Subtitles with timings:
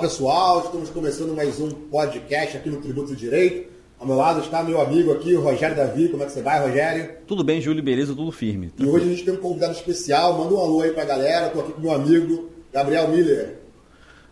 [0.00, 3.68] pessoal, estamos começando mais um podcast aqui no Tributo Direito.
[3.98, 6.08] Ao meu lado está meu amigo aqui, o Rogério Davi.
[6.08, 7.10] Como é que você vai, Rogério?
[7.26, 8.72] Tudo bem, Júlio, beleza, tudo firme.
[8.78, 10.38] E hoje a gente tem um convidado especial.
[10.38, 11.48] Manda um alô aí pra galera.
[11.48, 13.58] Estou aqui com meu amigo Gabriel Miller.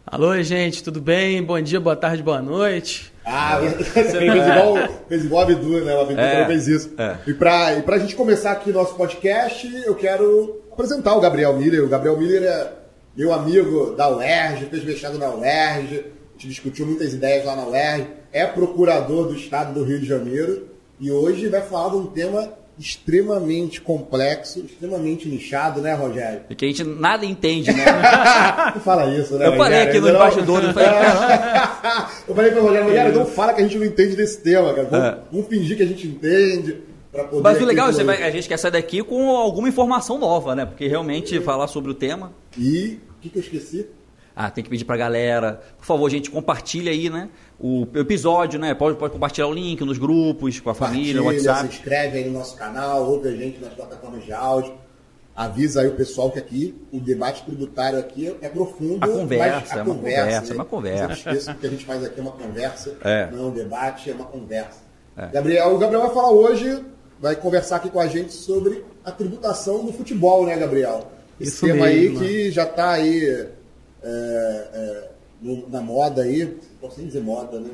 [0.06, 1.42] Alô, gente, tudo bem?
[1.42, 3.12] Bom dia, boa tarde, boa noite.
[3.26, 3.58] Ah,
[3.92, 4.74] fez igual,
[5.06, 5.94] fez igual a Abdu, né?
[5.94, 6.90] O Abdu É, também fez isso.
[6.96, 7.16] é.
[7.26, 11.84] E para e pra gente começar aqui nosso podcast, eu quero apresentar o Gabriel Miller.
[11.84, 12.72] O Gabriel Miller é
[13.18, 17.66] meu amigo da UERJ, fez mestrado na UERJ, a gente discutiu muitas ideias lá na
[17.66, 20.68] UERJ, é procurador do Estado do Rio de Janeiro
[21.00, 26.42] e hoje vai falar de um tema extremamente complexo, extremamente nichado, né, Rogério?
[26.48, 27.84] E que a gente nada entende, né?
[28.76, 29.48] Não fala isso, né?
[29.48, 29.88] Eu falei Rogério?
[29.88, 30.14] aqui no não-
[30.68, 30.88] eu falei,
[32.28, 34.88] eu falei pra Rogério, Rogério, não fala que a gente não entende desse tema, cara.
[34.88, 35.18] Vamos, É.
[35.32, 36.76] vamos fingir que a gente entende.
[37.42, 40.64] Mas o legal é que a gente quer sair daqui com alguma informação nova, né?
[40.64, 42.32] Porque realmente falar sobre o tema.
[42.56, 43.86] E o que, que eu esqueci?
[44.34, 45.60] Ah, tem que pedir pra galera.
[45.76, 47.28] Por favor, gente, compartilha aí, né?
[47.58, 48.72] O episódio, né?
[48.72, 51.60] Pode, pode compartilhar o link nos grupos, com a família, no WhatsApp.
[51.62, 54.74] Se inscreve aí no nosso canal, ouve a gente nas plataformas de áudio.
[55.34, 59.04] Avisa aí o pessoal que aqui o debate tributário aqui é profundo.
[59.04, 60.50] A conversa, a é uma conversa, conversa, né?
[60.50, 61.04] é uma conversa.
[61.06, 63.30] Não esqueça que o que a gente faz aqui é uma conversa, É.
[63.32, 64.78] não é um debate, é uma conversa.
[65.16, 65.26] É.
[65.28, 66.84] Gabriel, o Gabriel vai falar hoje,
[67.20, 71.10] vai conversar aqui com a gente sobre a tributação do futebol, né, Gabriel?
[71.40, 72.18] Esse Isso tema aí mesmo.
[72.20, 73.48] que já está aí é,
[74.02, 77.70] é, no- na moda aí, não posso nem dizer moda, né?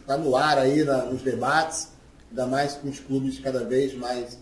[0.00, 1.88] Está no ar aí na- nos debates,
[2.30, 4.38] ainda mais com os clubes cada vez mais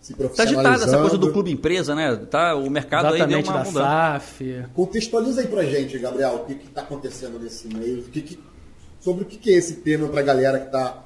[0.00, 0.68] se profissionalizando.
[0.68, 2.16] agitada essa coisa do clube empresa, né?
[2.28, 3.86] Tá, o mercado aí Exatamente, deu uma da mudança.
[3.86, 4.64] SAF.
[4.74, 8.38] Contextualiza aí pra gente, Gabriel, o que está acontecendo nesse meio, o que que-
[9.00, 11.04] sobre o que, que é esse tema pra galera que está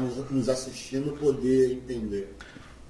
[0.00, 2.34] nos, nos assistindo poder entender.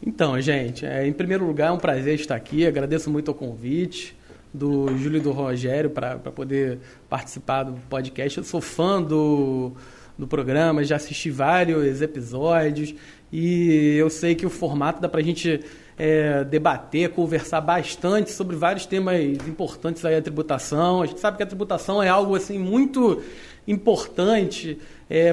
[0.04, 2.66] Então, gente, é, em primeiro lugar, é um prazer estar aqui.
[2.66, 4.16] Agradeço muito o convite
[4.52, 8.38] do Júlio e do Rogério para poder participar do podcast.
[8.38, 9.72] Eu sou fã do,
[10.18, 12.94] do programa, já assisti vários episódios
[13.32, 15.60] e eu sei que o formato dá para a gente
[15.98, 21.02] é, debater, conversar bastante sobre vários temas importantes aí a tributação.
[21.02, 23.22] A gente sabe que a tributação é algo assim muito
[23.66, 24.78] importante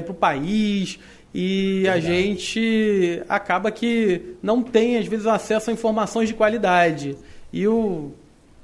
[0.04, 0.98] para o país
[1.34, 7.16] e a gente acaba que não tem, às vezes, acesso a informações de qualidade.
[7.52, 8.12] E o,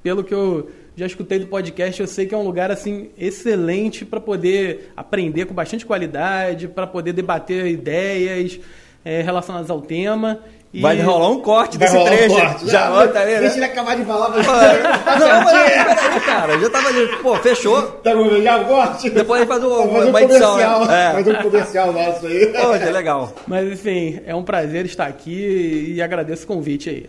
[0.04, 4.04] pelo que eu já escutei do podcast, eu sei que é um lugar assim excelente
[4.04, 8.60] para poder aprender com bastante qualidade, para poder debater ideias
[9.04, 10.38] eh, relacionadas ao tema.
[10.72, 12.34] E- Vai rolar um corte Vai desse rolar um trecho.
[12.36, 12.66] corte.
[12.70, 13.40] Já, Já, tá vendo?
[13.40, 14.28] Deixa ele acabar de falar.
[14.30, 14.46] Mas...
[14.46, 16.58] Não, mas peraí, cara.
[16.60, 17.08] Já tava ali.
[17.22, 17.82] Pô, fechou.
[17.82, 19.10] Tá bom, já corte.
[19.10, 20.64] Depois faz um- fazer um uma edição, né?
[20.64, 20.92] comercial.
[20.96, 21.12] É.
[21.12, 22.46] Faz um comercial nosso aí.
[22.46, 23.32] Pô, que legal.
[23.48, 27.06] Mas enfim, é um prazer estar aqui e agradeço o convite aí.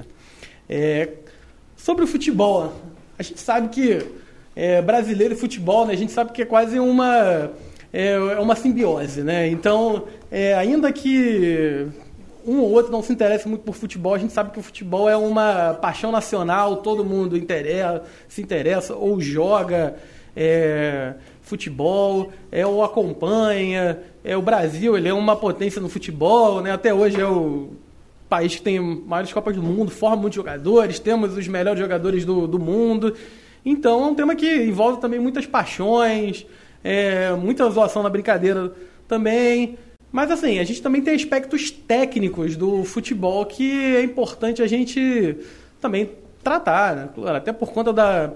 [0.68, 1.10] É,
[1.78, 2.74] sobre o futebol,
[3.20, 4.00] a gente sabe que
[4.56, 7.52] é, brasileiro e futebol, né, a gente sabe que é quase uma
[7.94, 9.48] é, é uma simbiose, né?
[9.50, 11.88] Então, é, ainda que
[12.46, 15.10] um ou outro não se interesse muito por futebol, a gente sabe que o futebol
[15.10, 19.96] é uma paixão nacional, todo mundo interessa, se interessa ou joga
[20.36, 24.00] é, futebol, é, ou acompanha.
[24.24, 26.72] É, o Brasil ele é uma potência no futebol, né?
[26.72, 27.72] até hoje é o
[28.30, 32.48] país que tem maiores Copas do Mundo, forma muitos jogadores, temos os melhores jogadores do,
[32.48, 33.14] do mundo.
[33.66, 36.46] Então é um tema que envolve também muitas paixões,
[36.84, 38.72] é, muita zoação na brincadeira
[39.08, 39.78] também.
[40.12, 45.38] Mas assim, a gente também tem aspectos técnicos do futebol que é importante a gente
[45.80, 46.10] também
[46.44, 47.10] tratar, né?
[47.36, 48.34] Até por conta da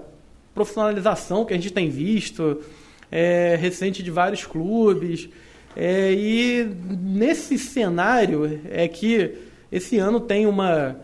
[0.54, 2.62] profissionalização que a gente tem visto
[3.10, 5.28] é, recente de vários clubes.
[5.76, 9.34] É, e nesse cenário é que
[9.70, 10.96] esse ano tem uma.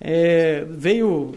[0.00, 1.34] é, veio.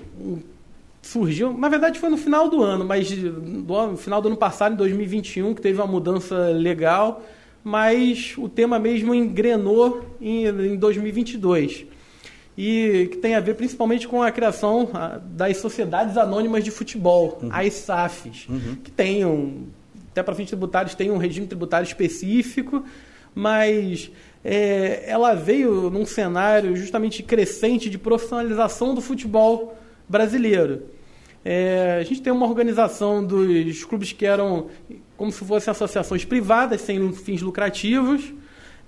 [1.01, 1.53] surgiu.
[1.53, 5.53] Na verdade foi no final do ano, mas no final do ano passado, em 2021,
[5.53, 7.23] que teve uma mudança legal,
[7.63, 11.85] mas o tema mesmo engrenou em, em 2022
[12.57, 14.89] e que tem a ver principalmente com a criação
[15.23, 18.47] das sociedades anônimas de futebol, as SAFs,
[18.83, 19.67] que tem um,
[20.11, 22.83] até para fins tributários tem um regime tributário específico,
[23.33, 24.11] mas
[24.43, 29.77] é, ela veio num cenário justamente crescente de profissionalização do futebol
[30.07, 30.83] brasileiro.
[31.43, 34.67] É, a gente tem uma organização dos clubes que eram
[35.17, 38.33] como se fossem associações privadas, sem fins lucrativos,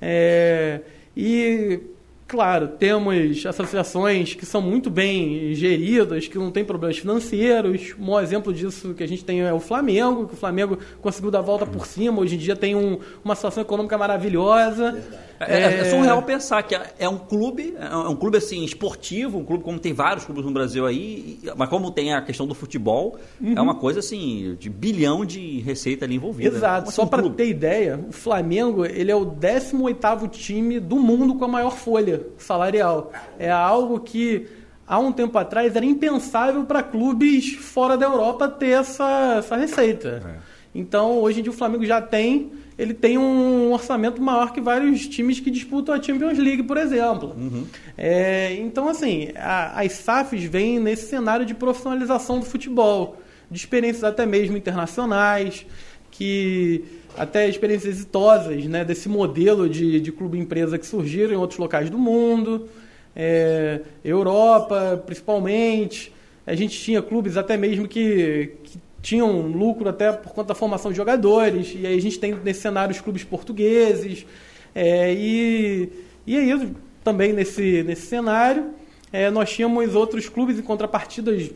[0.01, 0.81] é,
[1.15, 1.79] e
[2.25, 7.93] Claro, temos associações que são muito bem geridas, que não têm problemas financeiros.
[7.99, 11.39] Um exemplo disso que a gente tem é o Flamengo, que o Flamengo conseguiu dar
[11.39, 12.19] a volta por cima.
[12.21, 14.99] Hoje em dia tem um- uma situação econômica maravilhosa.
[15.13, 19.45] É, é, é surreal pensar que é um clube, é um clube assim esportivo, um
[19.45, 23.17] clube como tem vários clubes no Brasil aí, mas como tem a questão do futebol,
[23.41, 23.53] uhum.
[23.57, 26.55] é uma coisa assim de bilhão de receita ali envolvida.
[26.55, 26.91] Exato.
[26.91, 31.47] Só para ter ideia, o Flamengo ele é o 18º time do mundo com a
[31.47, 33.11] maior folha salarial.
[33.37, 34.47] É algo que
[34.87, 40.21] há um tempo atrás era impensável para clubes fora da Europa ter essa, essa receita.
[40.25, 40.53] É.
[40.75, 45.07] Então, hoje em dia o Flamengo já tem, ele tem um orçamento maior que vários
[45.07, 47.35] times que disputam a Champions League, por exemplo.
[47.37, 47.65] Uhum.
[47.97, 54.03] É, então, assim, a, as SAFs vêm nesse cenário de profissionalização do futebol, de experiências
[54.03, 55.65] até mesmo internacionais,
[56.09, 56.83] que
[57.17, 61.97] até experiências exitosas né, desse modelo de, de clube-empresa que surgiram em outros locais do
[61.97, 62.67] mundo,
[63.15, 66.11] é, Europa principalmente.
[66.45, 70.89] A gente tinha clubes até mesmo que, que tinham lucro até por conta da formação
[70.89, 74.25] de jogadores, e aí a gente tem nesse cenário os clubes portugueses,
[74.73, 75.91] é, e,
[76.25, 76.71] e aí
[77.03, 78.71] também nesse, nesse cenário
[79.11, 81.51] é, nós tínhamos outros clubes em contrapartidas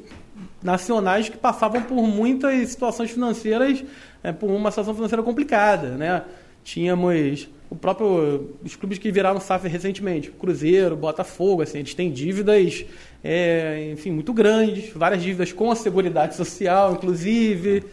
[0.61, 3.83] nacionais que passavam por muitas situações financeiras,
[4.21, 6.23] é, por uma situação financeira complicada, né?
[6.65, 12.85] Tínhamos o próprio os clubes que viraram SAF recentemente, Cruzeiro, Botafogo, assim, eles têm dívidas,
[13.23, 17.83] é, enfim, muito grandes, várias dívidas com a Seguridade Social, inclusive.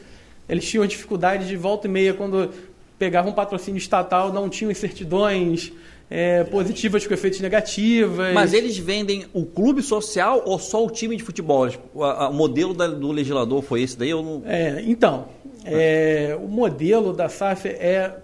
[0.49, 2.50] Eles tinham dificuldade de volta e meia quando
[2.99, 5.73] pegavam um patrocínio estatal, não tinham certidões
[6.11, 8.32] é, positivas com efeitos negativos.
[8.32, 11.69] Mas eles vendem o clube social ou só o time de futebol?
[11.94, 14.11] O, modelo do legislador foi esse daí?
[14.11, 14.43] Não...
[14.44, 15.26] é, então,
[15.65, 18.19] é, o modelo da SAF é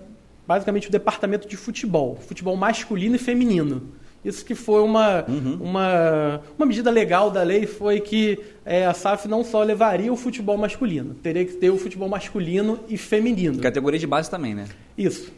[0.46, 3.92] basicamente o departamento de futebol, futebol masculino e feminino.
[4.24, 5.58] Isso que foi uma, uhum.
[5.60, 10.16] uma, uma medida legal da lei foi que é, a SAF não só levaria o
[10.16, 13.58] futebol masculino, teria que ter o futebol masculino e feminino.
[13.60, 14.66] Categoria de base também, né?
[14.96, 15.32] Isso,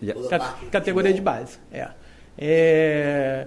[0.70, 1.88] categoria de base, é.
[2.36, 3.46] é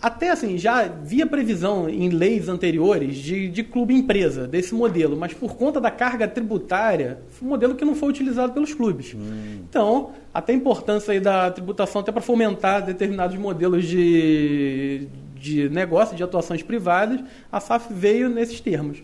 [0.00, 5.56] até assim, já havia previsão em leis anteriores de, de clube-empresa, desse modelo, mas por
[5.56, 9.14] conta da carga tributária, foi um modelo que não foi utilizado pelos clubes.
[9.14, 9.60] Hum.
[9.68, 16.16] Então, até a importância aí da tributação, até para fomentar determinados modelos de, de negócio,
[16.16, 17.20] de atuações privadas,
[17.50, 19.02] a SAF veio nesses termos.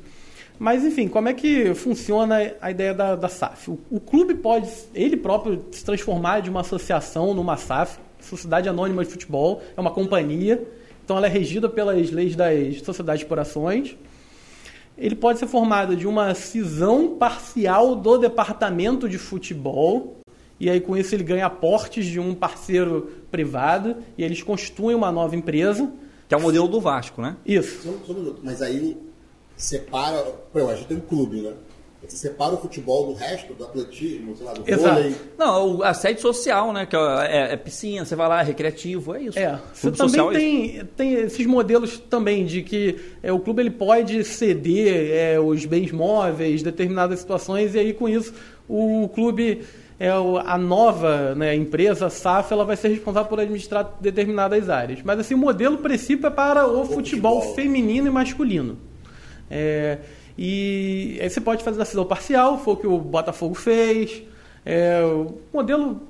[0.59, 3.71] Mas, enfim, como é que funciona a ideia da, da SAF?
[3.71, 9.05] O, o clube pode, ele próprio, se transformar de uma associação numa SAF, Sociedade Anônima
[9.05, 10.67] de Futebol, é uma companhia,
[11.05, 13.97] então ela é regida pelas leis das sociedades por ações.
[14.97, 20.19] Ele pode ser formado de uma cisão parcial do departamento de futebol,
[20.59, 25.11] e aí com isso ele ganha aportes de um parceiro privado, e eles constituem uma
[25.11, 25.93] nova empresa.
[26.27, 27.37] Que é o modelo do Vasco, né?
[27.45, 27.83] Isso.
[27.83, 28.97] Só, só um minuto, mas aí
[29.57, 30.23] separa.
[30.53, 31.53] Pô, a gente tem um clube, né?
[32.09, 34.95] Você separa o futebol do resto, do atletismo, sei lá, do Exato.
[34.95, 35.17] vôlei.
[35.39, 36.87] Não, a sede social, né?
[36.87, 39.39] Que é, é, piscina, você vai lá, é recreativo, é isso.
[39.39, 39.59] É.
[39.73, 44.23] Você também tem, é tem esses modelos também de que é, o clube ele pode
[44.25, 48.35] ceder é, os bens móveis, determinadas situações, e aí com isso
[48.69, 49.63] o clube
[49.99, 55.01] é a nova né, empresa, a SAF, ela vai ser responsável por administrar determinadas áreas.
[55.03, 58.77] Mas assim, o modelo princípio é para o, o futebol, futebol, feminino e masculino.
[59.51, 59.99] É,
[60.37, 64.23] e aí você pode fazer a decisão parcial, foi o que o Botafogo fez.
[64.65, 66.01] É, o modelo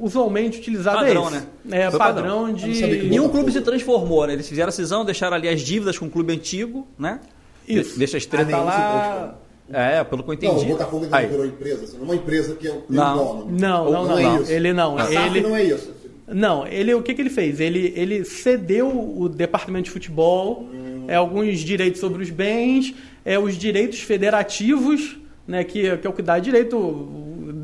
[0.00, 1.46] usualmente utilizado padrão, é esse.
[1.64, 1.82] Né?
[1.82, 3.04] É, padrão, padrão de.
[3.04, 4.32] Nenhum clube se transformou, né?
[4.32, 7.20] Eles fizeram a cisão, deixaram ali as dívidas com o clube antigo, né?
[7.68, 7.98] Isso.
[7.98, 9.38] Deixa a estrela ah, lá.
[9.72, 10.52] É, pelo que eu entendi.
[10.52, 12.84] Não, o Botafogo ainda não virou empresa, assim, não é uma empresa que é o
[12.88, 13.16] não.
[13.16, 13.46] dono.
[13.50, 14.42] Não, não, não, não, é não.
[14.46, 14.98] Ele não.
[14.98, 16.02] A ele não é isso.
[16.26, 17.60] Não, ele, o que, que ele fez?
[17.60, 21.04] Ele, ele cedeu o departamento de futebol, hum.
[21.06, 26.12] é, alguns direitos sobre os bens, é, os direitos federativos, né, que, que é o
[26.12, 27.08] que dá direito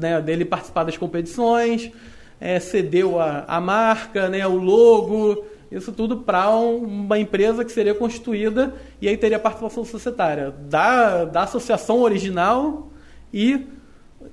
[0.01, 1.91] né, dele participar das competições,
[2.41, 7.73] é, cedeu a, a marca, né, o logo, isso tudo para um, uma empresa que
[7.73, 12.91] seria constituída e aí teria participação societária da, da associação original
[13.33, 13.67] e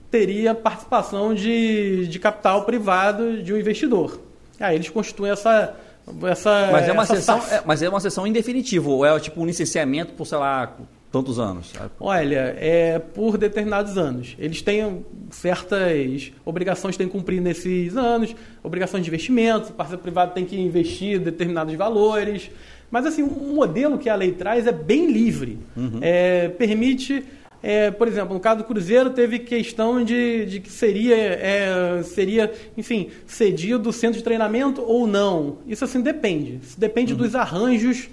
[0.09, 4.19] teria participação de, de capital privado de um investidor.
[4.59, 5.75] Aí eles constituem essa.
[6.23, 9.41] essa mas é uma sessão, é, mas é uma sessão em definitivo, ou é tipo
[9.41, 10.73] um licenciamento por, sei lá,
[11.15, 11.71] tantos anos?
[11.97, 14.35] Olha, é por determinados anos.
[14.37, 20.01] Eles têm certas obrigações que têm que cumprir nesses anos, obrigações de investimento, o parceiro
[20.01, 22.51] privado tem que investir determinados valores.
[22.91, 25.57] Mas assim, o modelo que a lei traz é bem livre.
[25.77, 25.99] Uhum.
[26.01, 27.23] É, permite
[27.63, 32.51] é, por exemplo, no caso do Cruzeiro, teve questão de, de que seria, é, seria,
[32.77, 35.59] enfim, cedido o centro de treinamento ou não.
[35.65, 36.59] Isso assim depende.
[36.77, 37.19] Depende uhum.
[37.19, 38.09] dos arranjos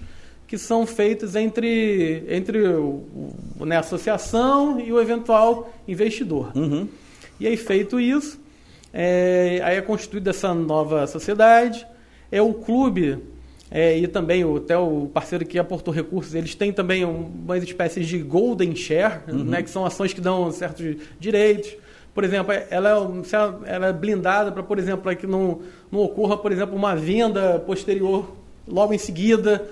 [0.53, 3.03] que são feitos entre, entre o,
[3.61, 6.53] né, a associação e o eventual investidor.
[6.55, 6.87] Uhum.
[7.41, 8.39] E aí, feito isso,
[8.93, 11.87] é, aí é constituída essa nova sociedade.
[12.31, 13.17] é o clube
[13.71, 17.63] é, e também o, até o parceiro que aportou recursos, eles têm também um, umas
[17.63, 19.45] espécies de golden share, uhum.
[19.45, 21.75] né, que são ações que dão certos direitos.
[22.15, 26.37] Por exemplo, ela é, ela é blindada para, por exemplo, para que não, não ocorra,
[26.37, 28.37] por exemplo, uma venda posterior
[28.69, 29.67] logo em seguida.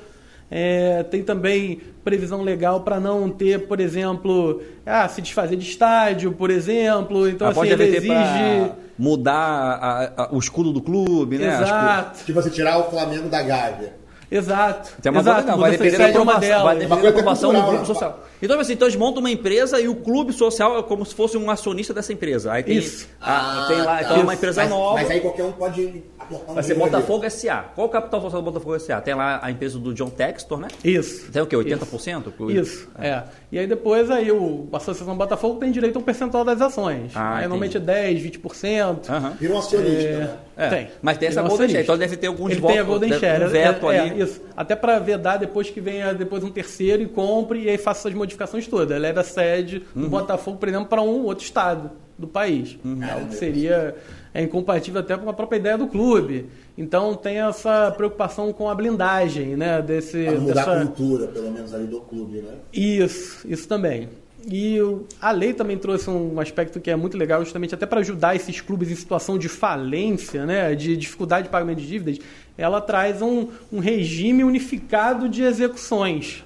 [0.51, 6.33] É, tem também previsão legal para não ter, por exemplo, ah, se desfazer de estádio,
[6.33, 7.29] por exemplo.
[7.29, 8.73] Então, ah, assim, ele exige.
[8.99, 11.63] Mudar a, a, o escudo do clube, né?
[11.63, 12.25] Exato.
[12.27, 13.95] Tipo, você tirar o Flamengo da Gávea.
[14.31, 14.93] Exato.
[15.03, 15.37] Tem uma Exato.
[15.37, 18.21] Coisa, não, vai depender da aprovação, vai depender da aprovação do grupo social.
[18.41, 21.37] Então, assim, então eles montam uma empresa e o clube social é como se fosse
[21.37, 22.53] um acionista dessa empresa.
[22.53, 23.09] Aí tem, Isso.
[23.21, 24.95] A, ah, tem lá, então é uma empresa mas, nova.
[24.95, 26.03] Mas aí qualquer um pode
[26.49, 27.29] Vai ser Botafogo.
[27.31, 27.65] SA.
[27.75, 29.01] Qual o capital social do Botafogo SA?
[29.01, 30.69] Tem lá a empresa do John Textor, né?
[30.85, 31.31] Isso.
[31.31, 31.57] Tem o quê?
[31.57, 32.29] 80%?
[32.29, 32.51] Isso.
[32.51, 32.89] Isso.
[32.99, 33.09] É.
[33.09, 33.25] é.
[33.53, 37.13] E aí depois aí o, a Associação Botafogo tem direito a um percentual das ações.
[37.15, 39.09] Ah, aí, normalmente é 10, 20%.
[39.09, 39.31] Uhum.
[39.39, 40.37] Vira um acionista, é, né?
[40.61, 40.69] É.
[40.69, 40.89] Tem.
[41.01, 41.83] Mas tem essa Golden Share.
[41.83, 42.75] Então deve ter alguns Ele votos.
[42.77, 43.45] Tem a Golden Share.
[43.45, 44.23] Um veto é, ali.
[44.23, 44.43] isso.
[44.55, 48.15] Até para vedar depois que venha depois um terceiro e compre e aí faça essas
[48.15, 49.01] modificações todas.
[49.01, 50.09] Leve a sede do uhum.
[50.11, 52.79] Botafogo, por exemplo, para um outro estado do país.
[52.85, 53.03] Uhum.
[53.03, 53.97] É, o que seria
[54.33, 56.47] é incompatível até com a própria ideia do clube.
[56.77, 59.83] Então tem essa preocupação com a blindagem, né?
[59.83, 60.73] Desse, pra mudar dessa...
[60.73, 62.55] a cultura, pelo menos ali do clube, né?
[62.73, 64.09] Isso, isso também.
[64.47, 64.79] E
[65.21, 68.61] a lei também trouxe um aspecto que é muito legal, justamente até para ajudar esses
[68.61, 72.19] clubes em situação de falência, né, de dificuldade de pagamento de dívidas,
[72.57, 76.45] ela traz um, um regime unificado de execuções.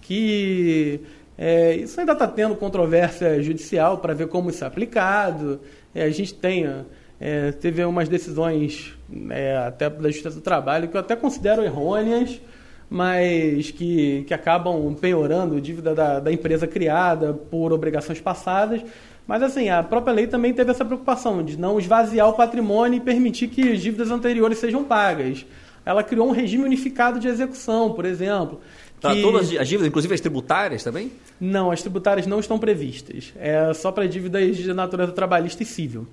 [0.00, 1.00] Que
[1.36, 5.60] é, isso ainda está tendo controvérsia judicial para ver como isso é aplicado.
[5.94, 6.66] É, a gente tem,
[7.18, 8.94] é, teve umas decisões
[9.30, 12.40] é, até da Justiça do Trabalho que eu até considero errôneas,
[12.90, 18.82] mas que, que acabam penhorando a dívida da, da empresa criada por obrigações passadas.
[19.28, 23.00] Mas assim, a própria lei também teve essa preocupação de não esvaziar o patrimônio e
[23.00, 25.46] permitir que as dívidas anteriores sejam pagas.
[25.86, 28.60] Ela criou um regime unificado de execução, por exemplo.
[29.00, 31.12] Tá, todas as dívidas, inclusive as tributárias também?
[31.40, 33.32] Não, as tributárias não estão previstas.
[33.38, 36.06] É só para dívidas de natureza trabalhista e civil.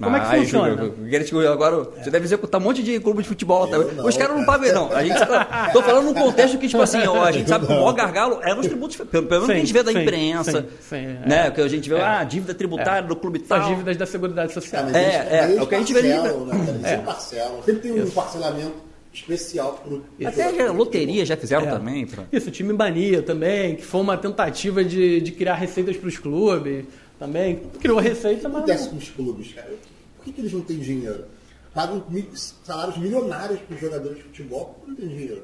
[0.00, 0.92] Como é que funciona?
[1.32, 3.66] Eu, agora, você deve executar um monte de clube de futebol.
[3.66, 3.78] Tá?
[3.78, 4.92] Não, Os caras não pagam, não.
[4.92, 7.72] A gente tá, tô falando num contexto que, tipo assim, ó, a gente sabe que
[7.72, 10.62] o maior gargalo é nos tributos, pelo menos que a gente vê da imprensa.
[10.62, 11.46] Sim, sim, né?
[11.46, 13.60] É, que a gente vê, é, ah, dívida tributária é, do clube tal.
[13.60, 14.88] As dívidas da Seguridade Social.
[14.88, 16.02] É, é, é, o que a gente vê.
[16.02, 16.18] Né?
[16.84, 16.96] É.
[16.98, 17.62] Parcela.
[17.64, 21.70] Sempre tem um parcelamento especial pro Até a loteria já fizeram é.
[21.70, 22.06] também.
[22.06, 22.24] Pra...
[22.32, 26.84] Isso, time mania também, que foi uma tentativa de, de criar receitas para os clubes
[27.20, 27.56] também.
[27.80, 28.62] Criou receita, mas.
[28.62, 29.68] O que acontece com os clubes, cara?
[30.16, 31.26] Por que, que eles não têm dinheiro?
[31.72, 32.02] Pagam
[32.64, 35.42] salários milionários para os jogadores de futebol, por que não tem dinheiro?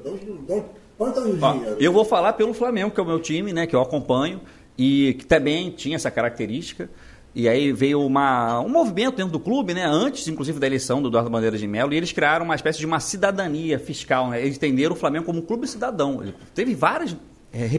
[0.99, 1.77] Onde está o dinheiro?
[1.79, 4.41] Eu vou falar pelo Flamengo, que é o meu time, né, que eu acompanho,
[4.77, 6.89] e que também tinha essa característica.
[7.33, 9.85] E aí veio uma, um movimento dentro do clube, né?
[9.85, 12.85] Antes, inclusive, da eleição do Eduardo Bandeira de Mello, e eles criaram uma espécie de
[12.85, 14.41] uma cidadania fiscal, né?
[14.41, 16.23] Eles entenderam o Flamengo como um clube cidadão.
[16.23, 17.15] Ele teve várias.
[17.53, 17.69] É,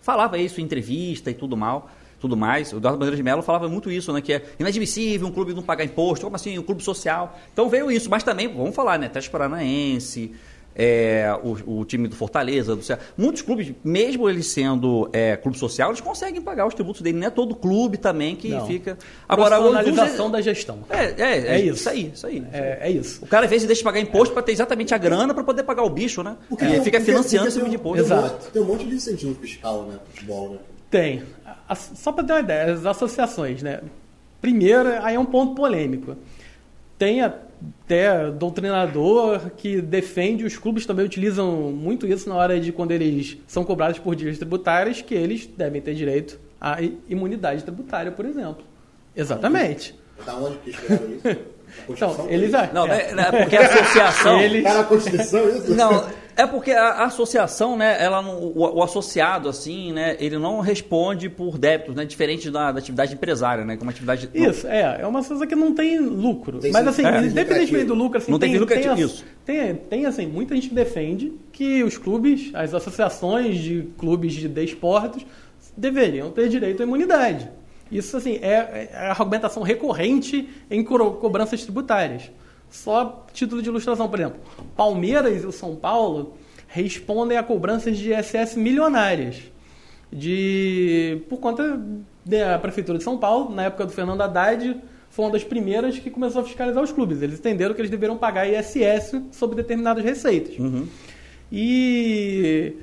[0.00, 1.90] falava isso em entrevista e tudo mal.
[2.22, 2.72] Tudo mais.
[2.72, 4.20] O Eduardo Bandeira de Mello falava muito isso, né?
[4.20, 7.36] Que é inadmissível um clube não pagar imposto, como assim, um clube social.
[7.52, 9.08] Então veio isso, mas também, vamos falar, né?
[9.08, 10.30] Teste Paranaense,
[10.72, 13.02] é, o, o, time do Fortaleza, do Ceará.
[13.18, 17.18] Muitos clubes, mesmo eles sendo é, clube social, eles conseguem pagar os tributos dele.
[17.18, 18.64] Não é todo clube também que não.
[18.64, 18.96] fica.
[19.28, 20.84] Agora, a analisação da gestão.
[20.88, 21.74] É, é, é, é isso.
[21.74, 22.46] isso aí, isso aí.
[22.52, 23.24] É, é, isso.
[23.24, 25.64] O cara às vezes deixa de pagar imposto para ter exatamente a grana para poder
[25.64, 26.36] pagar o bicho, né?
[26.48, 28.04] Porque, e fica financiando esse de imposto.
[28.04, 28.52] Exato.
[28.52, 29.98] Tem um monte de incentivo fiscal, né?
[30.12, 30.58] Futebol, né?
[30.92, 31.22] Tem.
[31.74, 33.80] Só para ter uma ideia, as associações, né?
[34.40, 36.16] Primeiro, aí é um ponto polêmico.
[36.98, 37.32] Tem a
[37.84, 43.38] até doutrinador que defende, os clubes também utilizam muito isso na hora de quando eles
[43.46, 48.64] são cobrados por dívidas tributárias, que eles devem ter direito à imunidade tributária, por exemplo.
[49.14, 49.98] Exatamente.
[50.24, 50.82] Da onde que isso?
[51.88, 54.38] Então, eles é, não, é, é porque a associação.
[54.44, 54.62] eles...
[54.62, 55.74] Tá na Constituição isso?
[55.74, 60.60] Não, é porque a, associação, né, ela não, o, o, associado, assim, né, ele não
[60.60, 64.30] responde por débitos, né, diferente da, da atividade empresária, né, como atividade...
[64.32, 66.58] Isso, é, é uma associação que não tem lucro.
[66.58, 67.20] Tem Mas, assim, é.
[67.22, 69.24] independentemente do lucro, assim, não tem, tem lucro, tem, isso.
[69.44, 74.48] Tem, tem, assim, muita gente que defende que os clubes, as associações de clubes de
[74.48, 75.26] desportos,
[75.76, 77.50] deveriam ter direito à imunidade.
[77.90, 82.30] Isso, assim, é, é a argumentação recorrente em co cobranças tributárias.
[82.72, 84.40] Só título de ilustração, por exemplo.
[84.74, 86.34] Palmeiras e o São Paulo
[86.66, 89.52] respondem a cobranças de ISS milionárias
[90.12, 91.80] de por conta
[92.24, 96.10] da prefeitura de São Paulo, na época do Fernando Haddad, foi uma das primeiras que
[96.10, 97.20] começou a fiscalizar os clubes.
[97.20, 100.58] Eles entenderam que eles deveriam pagar ISS sobre determinadas receitas.
[100.58, 100.86] Uhum.
[101.50, 102.74] E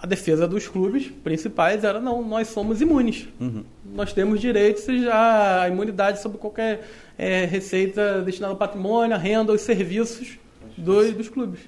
[0.00, 3.28] a defesa dos clubes principais era não, nós somos imunes.
[3.40, 3.64] Uhum.
[3.94, 6.86] Nós temos direito à imunidade sobre qualquer
[7.16, 10.38] é, receita destinada ao patrimônio, à renda, aos serviços
[10.76, 11.60] dos, dos clubes.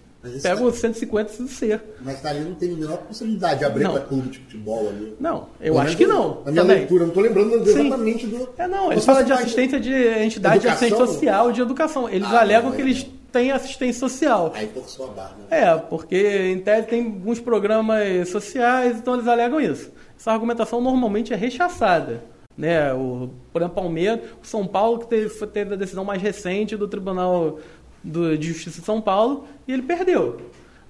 [0.43, 1.81] pega o 150 do ser.
[2.03, 5.17] Mas ali não tem a menor possibilidade de abrir para clube de futebol ali.
[5.19, 6.43] Não, eu acho que não.
[6.45, 6.79] Na minha também.
[6.79, 8.31] leitura, não estou lembrando exatamente Sim.
[8.31, 8.49] do.
[8.59, 10.61] É, não, eles falam de assistência de entidade educação?
[10.61, 12.09] de assistência social, de educação.
[12.11, 12.85] Eles ah, alegam não, que é.
[12.85, 14.53] eles têm assistência social.
[14.55, 15.37] Aí forçou a barra.
[15.51, 15.63] Né?
[15.63, 19.91] É, porque em tese tem alguns programas sociais, então eles alegam isso.
[20.19, 22.23] Essa argumentação normalmente é rechaçada.
[22.57, 22.93] Né?
[22.93, 26.89] O, por exemplo, Palmeiras, o São Paulo, que teve, teve a decisão mais recente do
[26.89, 27.59] Tribunal
[28.03, 30.41] do, de Justiça de São Paulo, e ele perdeu.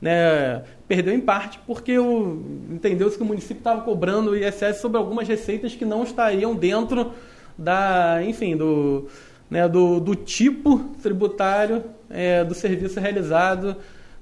[0.00, 0.62] Né?
[0.86, 1.94] Perdeu em parte porque
[2.70, 7.12] entendeu-se que o município estava cobrando o ISS sobre algumas receitas que não estariam dentro
[7.58, 9.08] da, enfim, do,
[9.50, 13.76] né, do, do tipo tributário é, do serviço realizado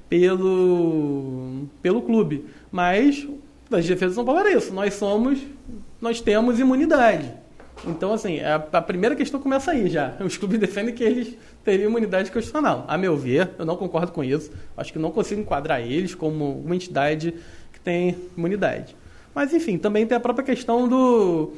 [0.09, 2.47] pelo, pelo clube.
[2.71, 3.27] Mas
[3.71, 4.73] as defesas de São Paulo era isso.
[4.73, 5.39] Nós somos,
[6.01, 7.33] nós temos imunidade.
[7.85, 10.15] Então, assim, a, a, primeira questão começa aí já.
[10.25, 12.85] Os clubes defendem que eles teriam imunidade constitucional.
[12.89, 14.51] A meu ver, eu não concordo com isso.
[14.77, 17.35] Acho que não consigo enquadrar eles como uma entidade
[17.73, 18.97] que tem imunidade.
[19.35, 21.53] Mas, enfim, também tem a própria questão do.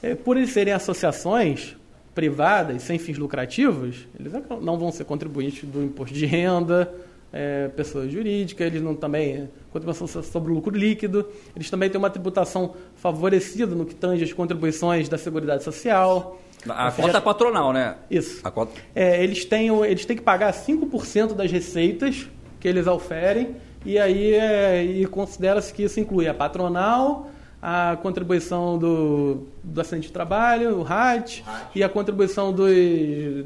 [0.00, 1.76] É, por eles serem associações
[2.14, 6.92] privadas, sem fins lucrativos, eles não vão ser contribuintes do imposto de renda,
[7.32, 12.08] é, pessoa jurídica, eles não também contribuição sobre o lucro líquido, eles também têm uma
[12.08, 16.40] tributação favorecida no que tange as contribuições da Seguridade Social.
[16.68, 17.96] A cota seja, patronal, né?
[18.08, 18.40] Isso.
[18.46, 18.72] A cota...
[18.94, 22.28] É, eles, têm, eles têm que pagar 5% das receitas
[22.60, 27.28] que eles oferem e aí é, e considera-se que isso inclui a patronal,
[27.66, 31.42] a contribuição do, do acidente de trabalho, o RAT,
[31.74, 32.70] e a contribuição dos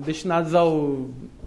[0.04, 1.06] destinados ao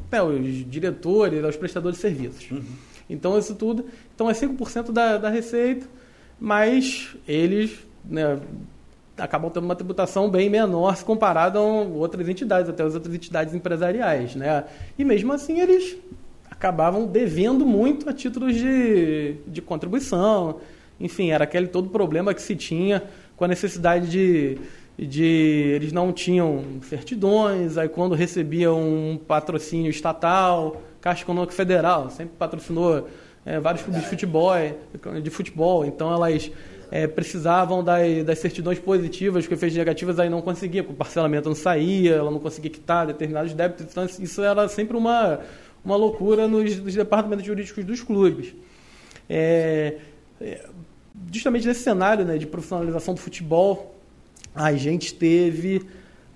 [0.10, 2.50] né, os diretores, aos prestadores de serviços.
[2.50, 2.63] Uhum.
[3.10, 3.84] Então, isso tudo.
[4.16, 5.86] Então, é 5% da, da receita,
[6.40, 8.40] mas eles né,
[9.18, 13.54] acabam tendo uma tributação bem menor se comparado a outras entidades, até as outras entidades
[13.54, 14.34] empresariais.
[14.34, 14.63] Né?
[14.98, 15.98] E mesmo assim, eles
[16.50, 20.62] acabavam devendo muito a títulos de, de contribuição.
[21.03, 23.03] Enfim, era aquele todo problema que se tinha
[23.36, 24.58] com a necessidade de
[24.98, 32.35] de eles não tinham certidões, aí quando recebiam um patrocínio estatal, Caixa Econômica Federal sempre
[32.37, 33.07] patrocinou
[33.44, 34.53] é, vários clubes de futebol,
[35.24, 36.51] de futebol, então elas
[36.92, 41.50] é, precisavam das, das, certidões positivas, com efeitos negativos aí não conseguia, porque o parcelamento
[41.50, 45.40] não saía, ela não conseguia quitar determinados débitos, então isso era sempre uma,
[45.83, 48.53] uma loucura nos, nos departamentos jurídicos dos clubes.
[49.27, 49.96] É,
[50.40, 50.66] é
[51.31, 53.95] justamente nesse cenário né, de profissionalização do futebol,
[54.53, 55.85] a gente teve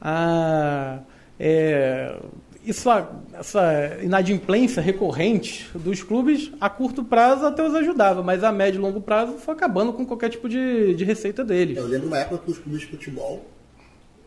[0.02, 1.00] a,
[1.40, 2.18] é,
[2.66, 2.90] isso,
[3.34, 8.82] essa inadimplência recorrente dos clubes a curto prazo até os ajudava, mas a médio e
[8.82, 11.78] longo prazo foi acabando com qualquer tipo de, de receita deles.
[11.78, 13.46] Eu lembro uma época que os clubes de futebol,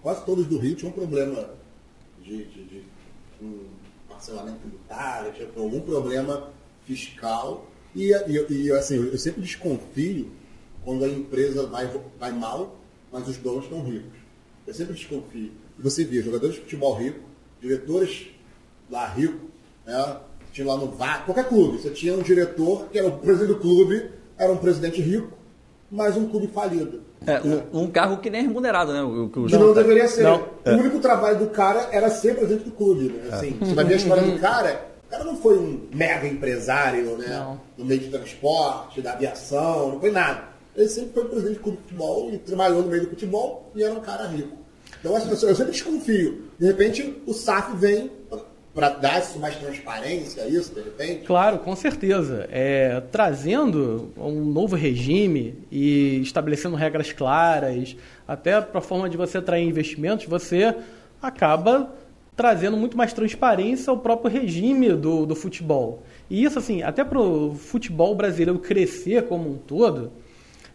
[0.02, 1.48] quase todos do Rio, tinham um problema
[2.22, 2.82] de, de, de
[3.42, 3.64] um
[4.08, 6.50] parcelamento tributário, tinha algum problema
[6.86, 7.66] fiscal.
[7.94, 10.30] E, e, e assim, eu sempre desconfio
[10.88, 11.86] quando a empresa vai,
[12.18, 12.74] vai mal
[13.12, 14.18] mas os donos estão ricos.
[14.66, 15.50] Eu sempre desconfio.
[15.78, 17.20] E você via jogadores de futebol rico,
[17.60, 18.28] diretores
[18.90, 19.50] lá ricos,
[19.86, 20.16] né?
[20.50, 23.60] tinha lá no VAR, qualquer clube, você tinha um diretor que era o presidente do
[23.60, 25.32] clube, era um presidente rico,
[25.90, 27.02] mas um clube falido.
[27.26, 29.02] É, um, um, cargo que nem é remunerado, né?
[29.02, 30.22] O, que não, não deveria ser.
[30.22, 30.48] Não.
[30.66, 33.08] O único trabalho do cara era ser presidente do clube.
[33.08, 33.28] Né?
[33.30, 33.64] Assim, é.
[33.64, 37.58] Você vai ver a história do cara, o cara não foi um mega empresário né?
[37.76, 40.47] no meio de transporte, da aviação, não foi nada
[40.78, 44.00] ele sempre foi presidente de futebol e trabalhou no meio do futebol e era um
[44.00, 44.56] cara rico.
[45.00, 46.44] Então, assim, eu sempre desconfio.
[46.58, 48.10] De repente, o SAF vem
[48.72, 51.24] para dar isso mais transparência isso, de repente?
[51.24, 52.48] Claro, com certeza.
[52.50, 59.38] É, trazendo um novo regime e estabelecendo regras claras, até para a forma de você
[59.38, 60.74] atrair investimentos, você
[61.20, 61.92] acaba
[62.36, 66.04] trazendo muito mais transparência ao próprio regime do, do futebol.
[66.30, 70.12] E isso, assim, até para o futebol brasileiro crescer como um todo,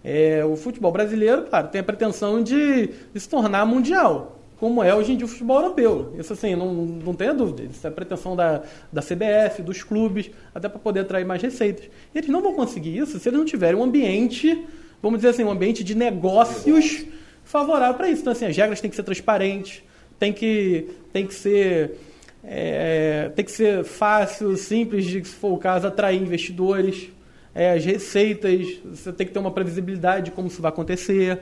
[0.04, 5.13] é, o futebol brasileiro, claro, tem a pretensão de, se tornar mundial, como é hoje
[5.13, 6.13] em dia o futebol europeu.
[6.18, 7.63] Isso assim, não, não tenha dúvida.
[7.63, 11.86] Isso é a pretensão da, da CBF, dos clubes, até para poder atrair mais receitas.
[12.13, 14.66] E eles não vão conseguir isso se eles não tiverem um ambiente,
[15.02, 17.06] vamos dizer assim, um ambiente de negócios
[17.44, 18.22] favorável para isso.
[18.22, 19.84] Então, assim, as regras têm que ser transparentes,
[20.20, 21.98] tem que, tem que ser.
[22.46, 27.10] É, tem que ser fácil, simples de, se for o caso, atrair investidores
[27.56, 31.39] é, as receitas, você tem que ter uma previsibilidade de como isso vai acontecer.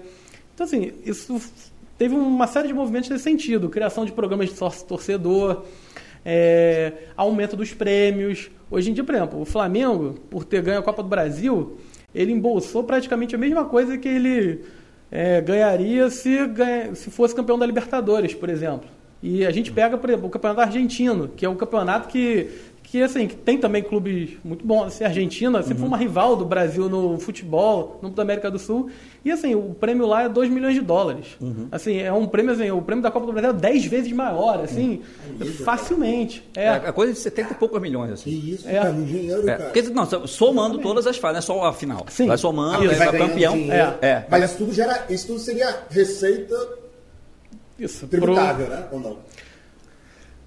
[0.53, 1.41] Então, assim, isso
[1.97, 3.69] teve uma série de movimentos nesse sentido.
[3.69, 5.63] Criação de programas de sócio torcedor,
[6.25, 8.51] é, aumento dos prêmios.
[8.69, 11.77] Hoje em dia, por exemplo, o Flamengo, por ter ganho a Copa do Brasil,
[12.13, 14.61] ele embolsou praticamente a mesma coisa que ele
[15.09, 16.37] é, ganharia se,
[16.95, 18.89] se fosse campeão da Libertadores, por exemplo.
[19.23, 22.49] E a gente pega, por exemplo, o campeonato argentino, que é um campeonato que,
[22.91, 26.35] que assim, que tem também clubes muito bons, assim, a Argentina sempre foi uma rival
[26.35, 28.89] do Brasil no futebol, no da América do Sul,
[29.23, 31.37] e assim, o prêmio lá é 2 milhões de dólares.
[31.71, 34.59] Assim, é um prêmio, assim, o prêmio da Copa do Brasil é 10 vezes maior,
[34.61, 35.01] assim,
[35.63, 36.43] facilmente.
[36.55, 38.49] É, É, a coisa de 70 e poucos milhões, Que assim.
[38.51, 38.73] isso, É.
[38.73, 39.69] cara, dinheiro, É, cara.
[39.69, 42.05] porque, não, somando todas as fases, não é só a final.
[42.09, 42.27] Sim.
[42.27, 43.53] Vai somando, Ah, vai campeão.
[43.53, 43.93] dinheiro.
[44.01, 44.25] É.
[44.29, 46.55] Mas isso tudo, gera, isso tudo seria receita
[47.79, 48.05] isso.
[48.07, 48.85] pro- tributável, né?
[48.91, 49.17] Ou não?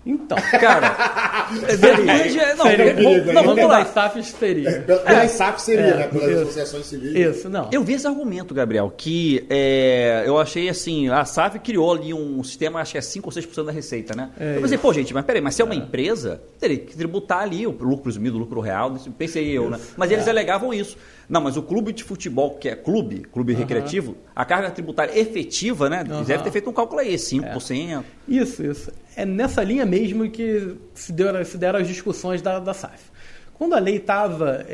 [0.06, 1.48] Então, Cara,
[1.80, 2.32] depende.
[2.32, 2.94] de- Não, seria,
[3.32, 3.78] não, vamos lá.
[3.80, 4.80] das SAFs seria.
[4.82, 6.08] Pela, pela SAF seria, É, né?
[6.08, 6.42] Pelas isso.
[6.42, 7.14] associações civis.
[7.14, 7.68] Isso, não.
[7.72, 12.42] Eu vi esse argumento, Gabriel, que é, eu achei assim, a SAF criou ali um
[12.44, 14.28] sistema, acho que é 5 ou 6% da receita, né?
[14.38, 17.38] É eu pensei, pô, gente, mas peraí, mas se é uma empresa, teria que tributar
[17.40, 19.78] ali o lucro presumido, o lucro real, pensei eu, né?
[19.96, 20.98] Mas eles alegavam isso.
[21.26, 25.88] Não, mas o clube de futebol, que é clube, clube recreativo, a carga tributária efetiva,
[25.88, 26.04] né?
[26.26, 28.04] Deve ter feito um cálculo aí, 5%.
[28.28, 28.92] Isso, isso.
[29.16, 33.12] É nessa linha mesmo que se, deu, se deram as discussões da, da SAF.
[33.54, 34.66] Quando a lei estava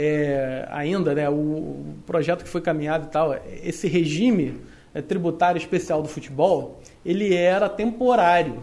[0.69, 4.57] ainda, né, o, o projeto que foi caminhado e tal, esse regime
[4.95, 8.63] é, tributário especial do futebol, ele era temporário.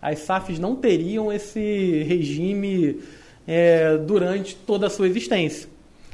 [0.00, 3.00] As SAFs não teriam esse regime
[3.46, 5.68] é, durante toda a sua existência.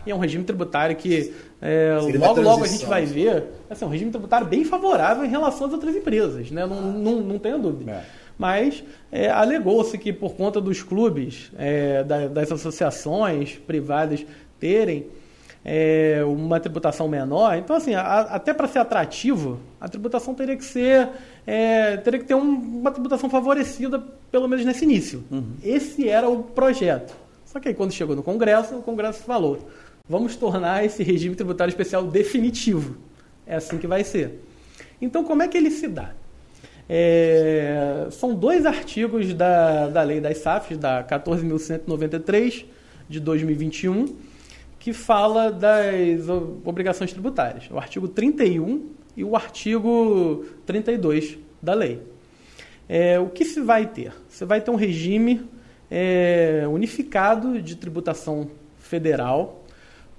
[0.07, 3.89] E é um regime tributário que é, logo, logo a gente vai ver, assim, um
[3.89, 6.67] regime tributário bem favorável em relação às outras empresas, né?
[6.67, 8.05] não, não, não tenha dúvida.
[8.39, 14.25] Mas é, alegou-se que por conta dos clubes, é, da- das associações privadas
[14.59, 15.07] terem
[15.65, 20.65] é, uma tributação menor, então assim, a- até para ser atrativo, a tributação teria que
[20.65, 21.09] ser,
[21.47, 25.23] é, teria que ter um- uma tributação favorecida, pelo menos nesse início.
[25.63, 27.15] Esse era o projeto.
[27.47, 29.69] Só que aí quando chegou no Congresso, o Congresso falou,
[30.09, 32.97] vamos tornar esse regime tributário especial definitivo.
[33.47, 34.43] É assim que vai ser.
[35.01, 36.11] Então como é que ele se dá?
[36.95, 42.67] É, são dois artigos da, da lei das SAFs, da 14.193
[43.09, 44.15] de 2021,
[44.79, 46.29] que fala das
[46.63, 47.71] obrigações tributárias.
[47.71, 52.03] O artigo 31 e o artigo 32 da lei.
[52.87, 54.13] É, o que se vai ter?
[54.29, 55.49] Você vai ter um regime
[55.91, 59.65] é, unificado de tributação federal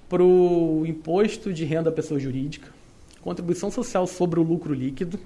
[0.08, 2.68] para o imposto de renda à pessoa jurídica,
[3.22, 5.20] contribuição social sobre o lucro líquido,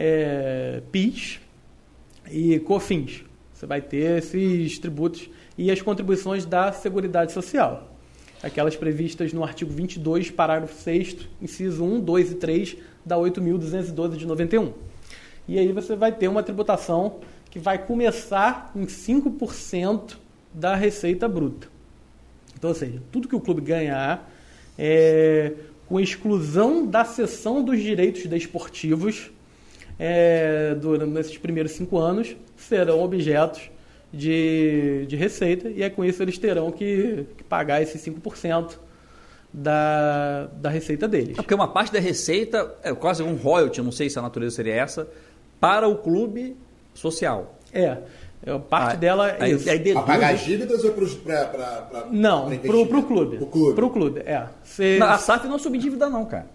[0.00, 1.40] é, PIS
[2.30, 3.24] e COFINS.
[3.52, 7.92] Você vai ter esses tributos e as contribuições da Seguridade Social.
[8.40, 14.24] Aquelas previstas no artigo 22, parágrafo 6 inciso 1, 2 e 3 da 8.212 de
[14.24, 14.72] 91.
[15.48, 17.18] E aí você vai ter uma tributação
[17.50, 20.16] que vai começar em 5%
[20.54, 21.66] da receita bruta.
[22.56, 24.30] Então, ou seja, tudo que o clube ganhar,
[24.78, 25.54] é,
[25.88, 29.32] com exclusão da cessão dos direitos desportivos,
[29.98, 33.70] é, durante nesses primeiros cinco anos, serão objetos
[34.12, 38.78] de, de receita, e é com isso eles terão que, que pagar esses 5%
[39.52, 41.38] da, da receita deles.
[41.38, 44.56] É porque uma parte da receita é quase um royalty, não sei se a natureza
[44.56, 45.08] seria essa,
[45.60, 46.56] para o clube
[46.94, 47.58] social.
[47.72, 47.98] É,
[48.46, 49.68] é, parte Ah, dela é aí, isso.
[49.68, 53.02] aí deduz- pagar as dívidas ou pra, Não, pro investimento?
[53.06, 53.36] clube.
[53.38, 53.74] Pro clube.
[53.74, 54.46] Pro clube, é.
[54.98, 56.46] Não, a SAF não subdívida não, cara.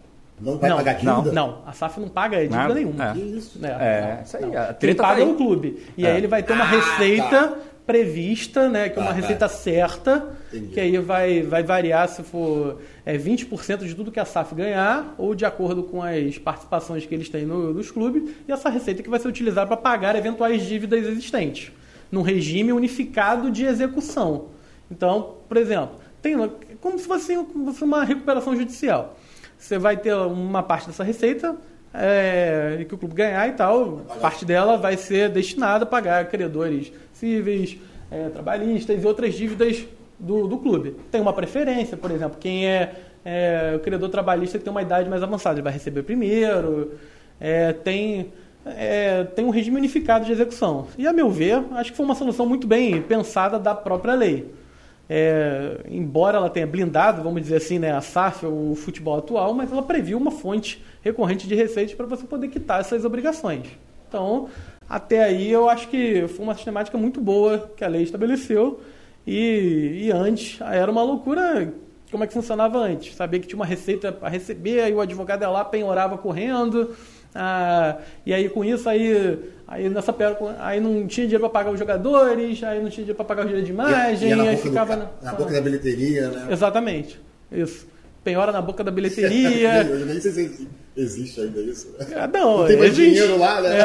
[0.43, 1.31] Não vai não, pagar dívida?
[1.31, 2.73] Não, a SAF não paga dívida Nada.
[2.73, 3.11] nenhuma.
[3.11, 3.17] É.
[3.17, 3.59] Isso?
[3.65, 4.49] É, não, isso aí, não.
[4.61, 5.83] a Quem treta tá paga é o clube.
[5.97, 6.11] E É.
[6.11, 7.57] aí ele vai ter uma Ah, receita tá.
[7.85, 8.89] prevista, né?
[8.89, 9.21] Que é uma Tá, tá.
[9.21, 10.73] receita certa, Entendi.
[10.73, 15.13] que aí vai, vai variar se for é, 20% de tudo que a SAF ganhar,
[15.17, 19.03] ou de acordo com as participações que eles têm no- nos clubes, e essa receita
[19.03, 21.71] que vai ser utilizada para pagar eventuais dívidas existentes,
[22.11, 24.45] num regime unificado de execução.
[24.89, 26.35] Então, por exemplo, tem
[26.79, 27.35] como se fosse
[27.81, 29.17] uma recuperação judicial.
[29.63, 31.55] Você vai ter uma parte dessa receita
[31.93, 36.91] é, que o clube ganhar e tal, parte dela vai ser destinada a pagar credores
[37.13, 37.77] cíveis,
[38.11, 39.85] é, trabalhistas e outras dívidas
[40.19, 40.97] do, do clube.
[41.09, 45.09] Tem uma preferência, por exemplo, quem é, é o credor trabalhista que tem uma idade
[45.09, 46.91] mais avançada, ele vai receber primeiro.
[47.39, 48.33] É, tem,
[48.65, 50.87] é, tem um regime unificado de execução.
[50.97, 54.51] E, a meu ver, acho que foi uma solução muito bem pensada da própria lei.
[55.09, 59.71] É, embora ela tenha blindado, vamos dizer assim, né, a SAF, o futebol atual, mas
[59.71, 63.67] ela previu uma fonte recorrente de receitas para você poder quitar essas obrigações.
[64.07, 64.47] Então,
[64.89, 68.81] até aí eu acho que foi uma sistemática muito boa que a lei estabeleceu
[69.25, 71.73] e, e antes era uma loucura
[72.11, 73.15] como é que funcionava antes.
[73.15, 76.95] Sabia que tinha uma receita para receber, aí o advogado ia lá, penhorava correndo,
[77.33, 80.23] ah, e aí com isso aí, aí nessa pe-
[80.59, 83.47] aí não tinha dinheiro para pagar os jogadores, aí não tinha dinheiro para pagar o
[83.47, 86.27] direito de imagem, Ia- ia na aí boca do ficava ca- na boca da bilheteria,
[86.29, 86.47] né?
[86.51, 87.19] Exatamente,
[87.51, 87.87] isso.
[88.23, 89.83] penhora na boca da bilheteria.
[89.83, 91.93] Eu nem sei se existe ainda isso.
[92.15, 93.11] Ah, Não, Não tem mais existe.
[93.11, 93.77] dinheiro lá, né?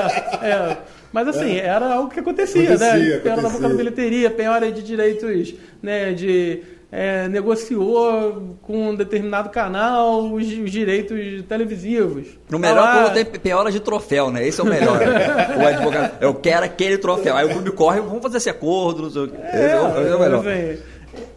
[0.42, 0.76] É, é.
[1.12, 3.18] Mas assim, era algo que acontecia, Acontecia, né?
[3.20, 6.12] Penhora na boca da bilheteria, penhora de direitos, né?
[6.12, 6.62] De.
[6.90, 12.28] É, negociou com um determinado canal os, os direitos televisivos.
[12.50, 14.46] No Tá melhor lá- quando tem penhora de troféu, né?
[14.46, 14.98] Esse é o melhor.
[15.62, 17.36] o advogado, eu quero aquele troféu.
[17.36, 19.36] Aí o clube corre, vamos fazer esse acordo, não sei o quê.
[19.36, 20.46] Esse é, o, é o melhor.
[20.48, 20.82] assim,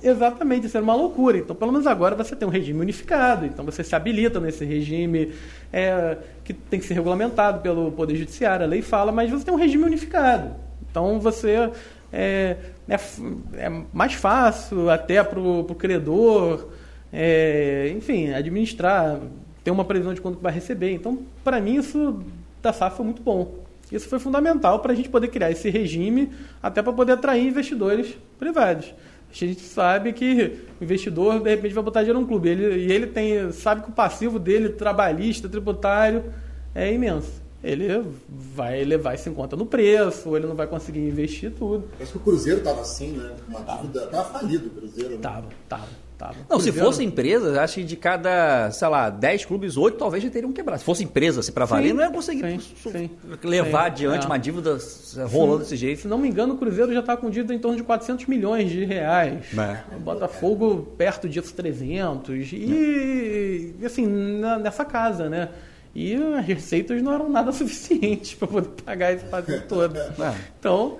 [0.01, 1.37] exatamente, isso era uma loucura.
[1.37, 3.45] Então, pelo menos agora você tem um regime unificado.
[3.45, 5.33] Então, você se habilita nesse regime
[5.73, 8.65] é, que tem que ser regulamentado pelo Poder Judiciário.
[8.65, 10.51] A lei fala, mas você tem um regime unificado.
[10.89, 11.69] Então, você
[12.11, 12.95] é, é,
[13.57, 16.67] é mais fácil até para o credor,
[17.11, 19.19] é, enfim, administrar,
[19.63, 20.91] ter uma previsão de quanto vai receber.
[20.91, 22.23] Então, para mim, isso
[22.61, 23.61] da SAF foi muito bom.
[23.91, 26.29] Isso foi fundamental para a gente poder criar esse regime,
[26.63, 28.93] até para poder atrair investidores privados.
[29.29, 32.49] A gente sabe que o investidor, de repente, vai botar dinheiro num clube.
[32.49, 36.25] Ele, e ele tem, sabe que o passivo dele, trabalhista, tributário,
[36.75, 37.40] é imenso.
[37.63, 41.87] Ele vai levar isso em conta no preço, ou ele não vai conseguir investir tudo.
[42.01, 43.31] Acho que o Cruzeiro tava assim, né?
[43.47, 44.07] Uma dívida.
[44.07, 45.11] Tava falido o Cruzeiro.
[45.11, 45.17] né?
[45.21, 46.35] Tava, tava, tava.
[46.49, 50.23] Não, se Cruzeiro- fosse empresa, acho que de cada, sei lá, 10 clubes, 8 talvez
[50.23, 50.79] já teriam quebrado.
[50.79, 53.09] Se fosse empresa, se pra valer, Sim, não ia conseguir sim, sim.
[53.43, 54.25] levar Sim, adiante é.
[54.25, 54.77] uma dívida
[55.31, 56.01] rolando desse jeito.
[56.01, 58.71] Se não me engano, o Cruzeiro já está com dívida em torno de 400 milhões
[58.71, 59.45] de reais.
[59.55, 59.95] É.
[59.95, 62.53] O Botafogo perto disso 300.
[62.53, 65.49] E, e, assim, na- nessa casa, né?
[65.93, 69.97] E as receitas não eram nada suficientes para poder pagar esse passivo todo.
[69.97, 70.35] É.
[70.59, 70.97] Então,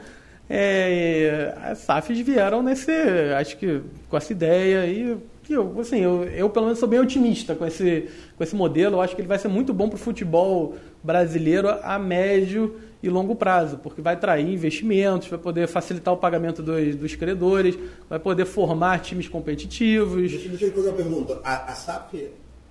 [0.50, 2.92] é, as SAFs vieram nesse,
[3.38, 5.18] acho que com essa ideia e
[5.50, 8.98] eu, assim, eu, eu pelo menos sou bem otimista com esse, com esse modelo.
[8.98, 13.10] Eu acho que ele vai ser muito bom para o futebol brasileiro a médio e
[13.10, 17.78] longo prazo, porque vai atrair investimentos, vai poder facilitar o pagamento dos, dos credores,
[18.10, 20.32] vai poder formar times competitivos.
[20.32, 21.40] Deixa, deixa eu fazer uma pergunta.
[21.44, 22.14] A, a SAP,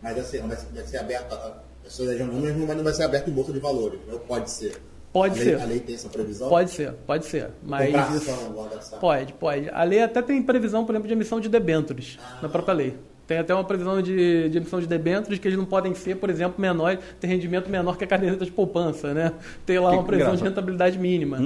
[0.01, 3.03] mas assim, vai, ser- vai ser aberta, a a sociedade anônima, mas não vai ser
[3.03, 4.15] aberta em bolsa de valores, né?
[4.27, 4.81] Pode ser?
[5.13, 5.61] Pode a lei, ser.
[5.61, 6.49] A lei tem essa previsão?
[6.49, 7.51] Pode ser, pode ser.
[7.65, 9.01] Mas Comprar ação agora da SAP.
[9.01, 9.69] Pode, pode.
[9.71, 12.95] A lei até tem previsão, por exemplo, de emissão de debêntures na própria lei.
[13.27, 16.31] Tem até uma previsão de, de emissão de debêntures que eles não podem ser, por
[16.31, 19.33] exemplo, menores, ter rendimento menor que a caderneta de poupança, né?
[19.67, 21.39] Tem lá Que uma previsão de rentabilidade mínima.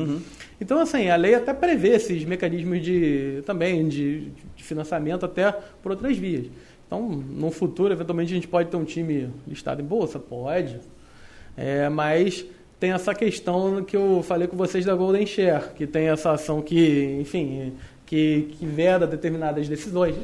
[0.61, 5.53] Então, assim, a lei até prevê esses mecanismos de também de, de financiamento até
[5.83, 6.47] por outras vias.
[6.95, 10.17] Então, no futuro, eventualmente, a gente pode ter um time listado em bolsa?
[10.19, 10.79] Pode.
[11.57, 12.45] É, mas
[12.79, 16.63] tem essa questão que eu falei com vocês da Golden Share, que tem essa ação
[16.63, 17.73] que, enfim,
[18.07, 20.15] que, que veda determinadas decisões.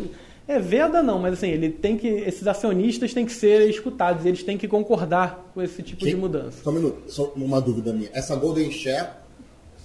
[0.47, 2.07] É veda não, mas assim, ele tem que.
[2.07, 6.63] Esses acionistas têm que ser escutados, eles têm que concordar com esse tipo de mudança.
[6.63, 8.11] Só um minuto, só uma dúvida minha.
[8.13, 9.09] Essa Golden Share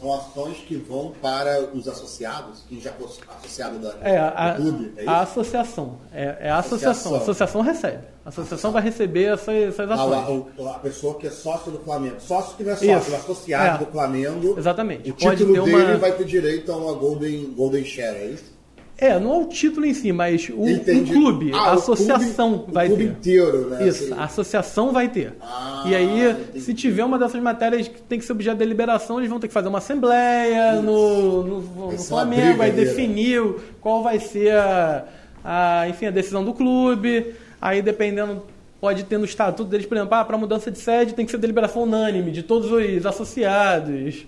[0.05, 4.61] são ações que vão para os associados, que já foram associado da, É, a, do
[4.61, 5.09] clube, é isso?
[5.09, 5.97] a associação.
[6.13, 6.91] É, é a associação.
[6.91, 7.15] Associação.
[7.15, 8.03] A associação recebe.
[8.25, 10.45] A associação vai receber essas, essas Ah, ações.
[10.59, 12.15] a, a pessoa que é sócio do Flamengo.
[12.19, 13.13] Sócio que não é sócio, Isso.
[13.13, 13.85] é associado É.
[13.85, 14.55] do Flamengo.
[14.57, 15.09] Exatamente.
[15.11, 18.54] O Pode título dele uma- vai ter direito a uma Golden, Golden Share, é isso?
[18.97, 22.71] É, não é o título em si, mas o, o clube, Ah, a associação clube-
[22.71, 23.09] vai o clube ter.
[23.11, 23.87] inteiro, né?
[23.87, 24.13] Isso, Assim.
[24.13, 25.33] a associação vai ter.
[25.41, 26.61] Ah, e aí, entendi.
[26.61, 29.49] se tiver uma dessas matérias que tem que ser objeto de deliberação, eles vão ter
[29.49, 32.71] que fazer uma assembleia no, no, no Vai uma Flamengo, briga, né?
[32.71, 33.43] definir
[33.81, 35.03] qual vai ser a,
[35.43, 37.33] a, enfim, a decisão do clube.
[37.61, 38.43] Aí, dependendo,
[38.79, 41.37] pode ter no estatuto deles, por exemplo, ah, para mudança de sede tem que ser
[41.37, 44.25] deliberação unânime de todos os associados.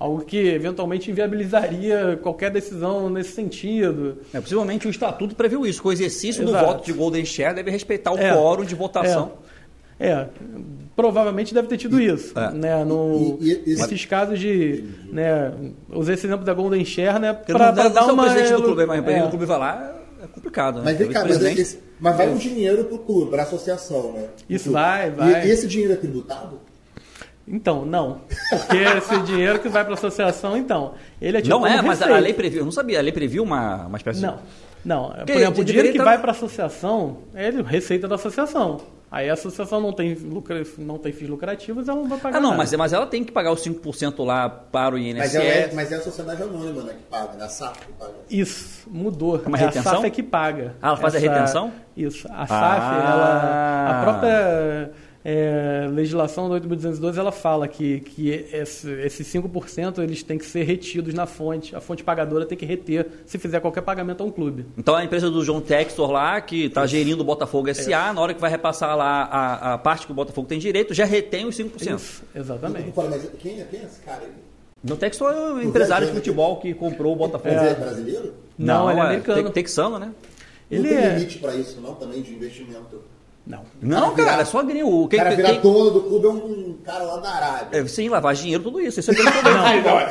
[0.00, 4.16] Algo que eventualmente inviabilizaria qualquer decisão nesse sentido.
[4.32, 6.64] É, possivelmente o estatuto previu isso, que o exercício do Exato.
[6.66, 8.32] voto de Golden Share deve respeitar o É.
[8.34, 9.32] quórum de votação.
[10.00, 10.26] É, é,
[10.96, 12.36] provavelmente deve ter tido isso.
[12.38, 12.50] É.
[12.50, 14.84] Né, no, E- e- esse- esses casos de.
[15.12, 15.52] Né,
[15.92, 17.36] usei esse exemplo da Golden Share, né?
[17.46, 18.22] Não, dar não uma.
[18.22, 19.24] o presidente do clube, mas é.
[19.24, 20.76] o clube vai lá, é complicado.
[20.76, 20.82] Né?
[20.86, 24.12] Mas vem O cá, mas, esse- mas vai um dinheiro pro clube, para a associação,
[24.14, 24.24] né?
[24.48, 25.46] Isso, vai, E- vai.
[25.46, 26.58] E, esse dinheiro é tributado?
[27.50, 28.20] Então, não.
[28.50, 30.94] Porque esse dinheiro que vai para a associação, então.
[31.20, 32.22] Ele é tido Não é, como mas a receita.
[32.22, 32.60] lei previu.
[32.60, 34.38] Eu não sabia, a lei previu uma, uma espécie Não.
[34.84, 38.80] Não, por Que exemplo, o dinheiro que vai para a associação é receita da associação.
[39.10, 42.22] Aí a associação não tem, lucra, não tem fins lucrativos, ela não vai de.
[42.22, 42.58] pagar Ah, não, nada.
[42.62, 45.18] mas, mas ela tem que pagar os 5% lá para o INSS.
[45.18, 47.44] Mas é, mas é a sociedade anônima né, que paga, né?
[47.44, 48.12] A SAP que paga.
[48.30, 49.42] Isso, mudou.
[49.44, 49.92] Uma é retenção?
[49.92, 50.76] a SAF é que paga.
[50.80, 51.72] Ah, ela faz a Essa- retenção?
[51.96, 52.26] Isso.
[52.30, 53.10] A SAF, Ah.
[53.12, 54.90] ela, a própria
[55.32, 60.64] é, legislação do 8.212, ela fala que, que esse, esses 5% eles têm que ser
[60.64, 61.76] retidos na fonte.
[61.76, 64.66] A fonte pagadora tem que reter se fizer qualquer pagamento a um clube.
[64.76, 68.34] Então a empresa do João Textor lá, que está gerindo o Botafogo SA, na hora
[68.34, 71.56] que vai repassar lá a, a parte que o Botafogo tem direito, já retém os
[71.56, 71.94] 5%.
[71.96, 72.92] Isso, exatamente.
[72.96, 74.30] Mas quem, é- quem é esse cara aí?
[74.82, 77.54] João Textor é um empresário de futebol que comprou o Botafogo.
[77.54, 78.34] Mas é brasileiro?
[78.58, 79.48] Não, ele é americano.
[79.48, 80.10] te- texano, né?
[80.70, 83.02] Ele não tem é- limite pra isso, não, também, de investimento.
[83.46, 83.62] Não.
[83.82, 85.04] Não, virar- cara, é só ganhar o.
[85.04, 87.80] O Quem, cara virar quem, dono do clube é um cara lá da Arábia.
[87.80, 89.00] é, sim, de dinheiro, tudo isso.
[89.00, 89.58] Isso é grande problema.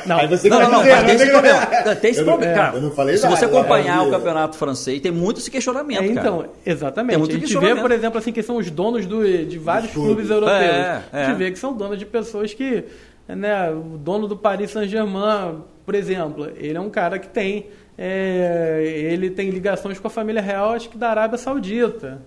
[0.05, 0.17] Não.
[0.17, 1.65] aí você Não, vai não, não, dizer, mas tem esse problema.
[1.95, 2.75] Tem esse Eu não- problema, cara.
[2.77, 6.13] Eu não falei Se nada, você acompanhar o campeonato francês, tem muito esse questionamento, É,
[6.15, 6.19] cara.
[6.27, 7.11] então, exatamente.
[7.11, 9.91] Tem muito a gente vê, por exemplo, assim, que são os donos do- de vários
[9.91, 10.13] clubes.
[10.15, 10.59] clubes europeus.
[10.59, 11.21] É, é.
[11.23, 12.83] A gente vê que são donos de pessoas que,
[13.27, 18.81] né, o dono do Paris Saint-Germain, por exemplo, ele é um cara que tem, é,
[19.13, 22.21] ele tem ligações com a família real, acho que da Arábia Saudita.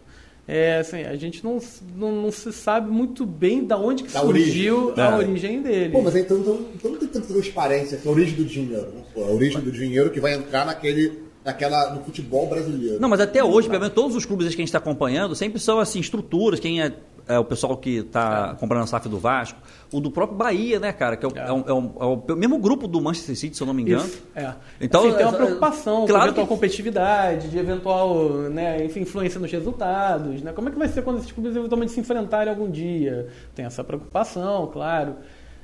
[0.46, 1.58] É, assim, a gente não,
[1.96, 5.04] não, não se sabe muito bem da onde que Da surgiu origem.
[5.04, 5.16] a É.
[5.16, 5.92] origem dele.
[5.92, 8.88] Pô, mas então, então, então não tem tanta transparência, essa origem do dinheiro.
[9.08, 11.12] Supor, a origem do dinheiro que vai entrar naquele,
[11.44, 12.98] naquela, no futebol brasileiro.
[13.00, 15.60] Não, mas até hoje, pelo menos todos os clubes que a gente está acompanhando, sempre
[15.60, 16.92] são assim, estruturas, quem é,
[17.28, 19.58] é o pessoal que está comprando a SAF do Vasco,
[19.92, 21.16] o do próprio Bahia, né, cara?
[21.16, 21.48] Que é o, É.
[21.48, 21.92] é um- é um-
[22.28, 24.04] é o mesmo grupo do Manchester City, se eu não me engano.
[24.04, 24.52] Isso, é.
[24.80, 28.14] Então, Assim, tem uma é- preocupação claro com eventual que- competitividade, de eventual
[28.50, 30.42] né, enfim, influência nos resultados.
[30.42, 30.52] Né?
[30.52, 33.28] Como é que vai ser quando esses clubes eventualmente se enfrentarem algum dia?
[33.54, 35.16] Tem essa preocupação, claro.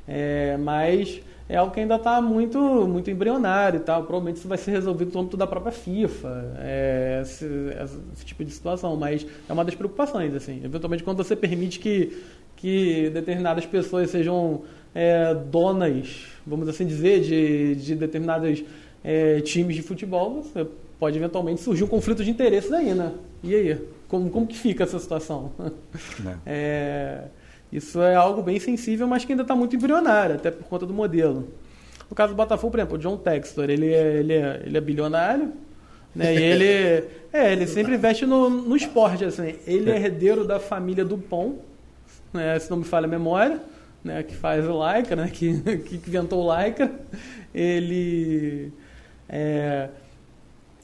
[0.07, 4.03] É, mas é algo que ainda está muito, muito embrionário e tal.
[4.03, 7.47] Provavelmente isso vai ser resolvido no âmbito da própria FIFA, é, esse,
[8.13, 8.97] esse tipo de situação.
[8.97, 10.61] Mas é uma das preocupações, assim.
[10.63, 12.23] Eventualmente, quando você permite que,
[12.57, 14.63] que determinadas pessoas sejam
[14.95, 18.63] é, donas, vamos assim dizer, de, de determinados
[19.03, 20.67] é, times de futebol, você
[20.99, 23.13] pode eventualmente surgir um conflito de interesses aí, né?
[23.43, 23.81] E aí?
[24.07, 25.53] Como, como que fica essa situação?
[26.45, 27.25] É,
[27.73, 30.95] isso é algo bem sensível, mas que ainda está muito embrionário, até por conta do
[30.95, 31.49] modelo.
[32.09, 34.81] No caso do Botafogo, por exemplo, o John Textor, ele é, ele é, ele é
[34.81, 35.53] bilionário,
[36.15, 36.35] né?
[36.35, 39.57] E ele, é, ele sempre investe no, no esporte, assim.
[39.67, 41.57] Ele é herdeiro da família Dupont,
[42.33, 42.59] né?
[42.59, 43.61] se não me falha a memória,
[44.03, 44.23] né?
[44.23, 45.31] que faz o Lycra, né?
[45.31, 46.91] que, que inventou o Lycra.
[47.55, 48.73] Ele...
[49.29, 49.91] É,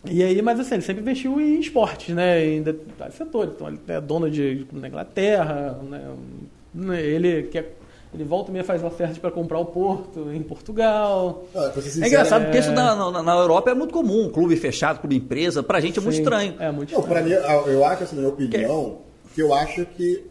[0.04, 2.44] e aí, mas assim, ele sempre investiu em esportes, né?
[2.44, 3.54] Em determinados setores.
[3.54, 6.14] Então, ele é dono de na Inglaterra, né?
[6.74, 7.76] Ele quer,
[8.12, 11.44] ele volta e meia faz ofertas para comprar o Porto em Portugal.
[11.54, 12.46] Ah, ser É sincero, engraçado né?
[12.46, 15.98] porque isso na, na, na Europa é muito comum, clube fechado, clube empresa, pra gente
[15.98, 16.54] é muito Sim, estranho.
[16.58, 17.40] É muito Não, estranho.
[17.40, 18.98] pra mim, eu acho, assim, na minha opinião,
[19.34, 20.24] que eu acho que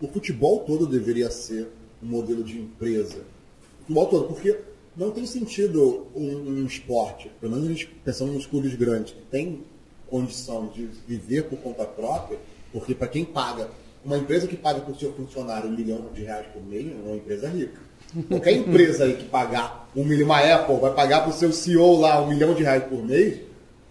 [0.00, 1.68] o futebol todo deveria ser
[2.02, 3.18] um modelo de empresa.
[3.18, 4.58] O futebol todo, porque
[4.96, 9.22] não tem sentido um, um esporte, pelo menos a gente pensando nos clubes grandes, que
[9.22, 9.62] tem
[10.08, 12.38] condição de viver por conta própria,
[12.72, 13.68] porque para quem paga,
[14.04, 17.06] uma empresa que paga para o seu funcionário um milhão de reais por mês é
[17.08, 17.80] uma empresa rica.
[18.28, 22.00] Qualquer empresa aí que pagar um milhão, uma Apple vai pagar para o seu CEO
[22.00, 23.38] lá um milhão de reais por mês,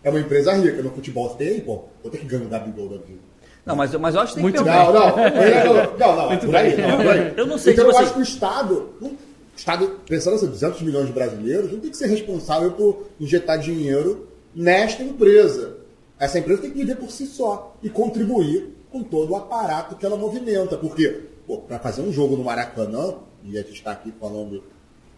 [0.03, 0.81] é uma empresa rica.
[0.81, 3.19] No futebol você tem aí, pô, vou ter que ganhar o Gabigol da vida.
[3.65, 6.37] Não, mas, mas eu acho que tem Muito que Não, não, não, não, não, é
[6.37, 7.33] por aí, não, por aí.
[7.35, 9.15] Eu não sei, Então eu assim- acho que o Estado, o
[9.55, 14.27] Estado, pensando assim, 200 milhões de brasileiros, não tem que ser responsável por injetar dinheiro
[14.53, 15.77] nesta empresa.
[16.19, 20.05] Essa empresa tem que viver por si só e contribuir com todo o aparato que
[20.05, 20.77] ela movimenta.
[20.77, 21.21] Porque,
[21.67, 24.63] para fazer um jogo no Maracanã, e a gente está aqui falando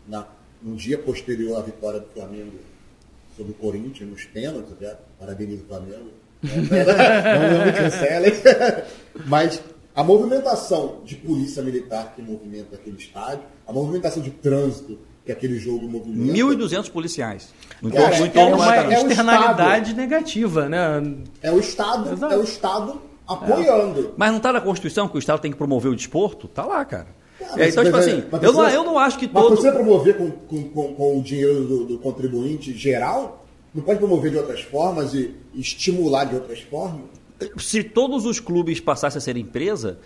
[0.07, 0.25] na,
[0.63, 2.53] no dia posterior à vitória do Flamengo
[3.35, 6.09] sobre o Corinthians, nos pênaltis, até, parabenizo o Flamengo.
[6.41, 8.31] não, me cancelem.
[9.27, 9.61] Mas
[9.93, 15.57] a movimentação de polícia militar que movimenta aquele estádio, a movimentação de trânsito que aquele
[15.57, 16.33] jogo movimenta.
[16.33, 17.53] 1.200 policiais.
[17.91, 21.01] Cara, no É do uma é o externalidade negativa, né?
[21.41, 22.33] É o Estado, Exato.
[22.33, 24.13] é o Estado apoiando.
[24.17, 26.47] Mas não está na Constituição que o Estado tem que promover o desporto?
[26.47, 27.07] Tá lá, cara.
[27.39, 29.43] Cara, É, então, mas- tipo mas- assim, mas eu não, eu não acho que Mas
[29.43, 29.55] todo.
[29.57, 34.31] você promover com, com, com, com o dinheiro do, do contribuinte geral, não pode promover
[34.31, 37.01] de outras formas e estimular de outras formas?
[37.57, 39.99] Se todos os clubes passassem a ser empresa,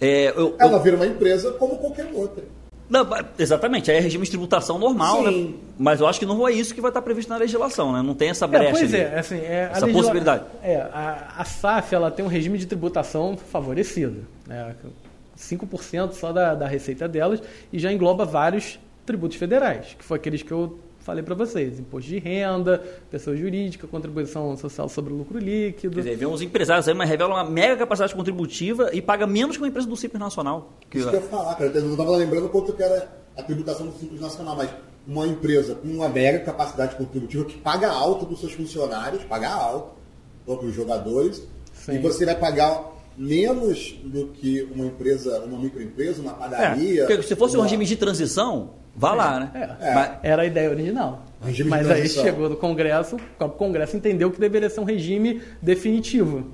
[0.00, 2.44] é, eu, eu- Ela vira uma empresa como qualquer outra.
[2.92, 5.46] Não, exatamente, aí é regime de tributação normal, Sim.
[5.46, 5.54] né?
[5.78, 8.02] Mas eu acho que não é isso que vai estar previsto na legislação, né?
[8.02, 8.70] Não tem essa É, brecha.
[8.72, 9.02] pois ali.
[9.02, 10.44] é, assim, é, a Essa legisla- possibilidade.
[10.62, 14.26] É, a, a SAF ela tem um regime de tributação favorecido.
[14.46, 14.74] Né?
[15.38, 20.42] 5% só da, da receita delas e já engloba vários tributos federais, que foi aqueles
[20.42, 22.78] que eu falei para vocês: imposto de renda,
[23.10, 25.94] pessoa jurídica, contribuição social sobre o lucro líquido.
[25.96, 29.56] Quer dizer, vem uns empresários aí, mas revelam uma mega capacidade contributiva e paga menos
[29.56, 30.72] que uma empresa do Simples Nacional.
[30.90, 31.70] Que, Isso que eu ia falar, cara.
[31.72, 34.70] Eu não estava lembrando quanto que era a tributação do Simples Nacional, mas
[35.06, 39.50] uma empresa com uma mega capacidade contributiva que paga alto para os seus funcionários, paga
[39.50, 39.90] alto
[40.46, 41.42] para os jogadores,
[41.72, 41.94] Sim.
[41.94, 47.06] e você vai pagar menos do que uma empresa, uma microempresa, uma é, padaria.
[47.06, 49.76] porque se fosse um uma- regime de transição, vá lá, né?
[49.80, 49.94] É.
[49.94, 51.24] Mas- Era a ideia original.
[51.44, 55.42] Regime de Mas aí chegou no Congresso, o Congresso entendeu que deveria ser um regime
[55.60, 56.52] definitivo.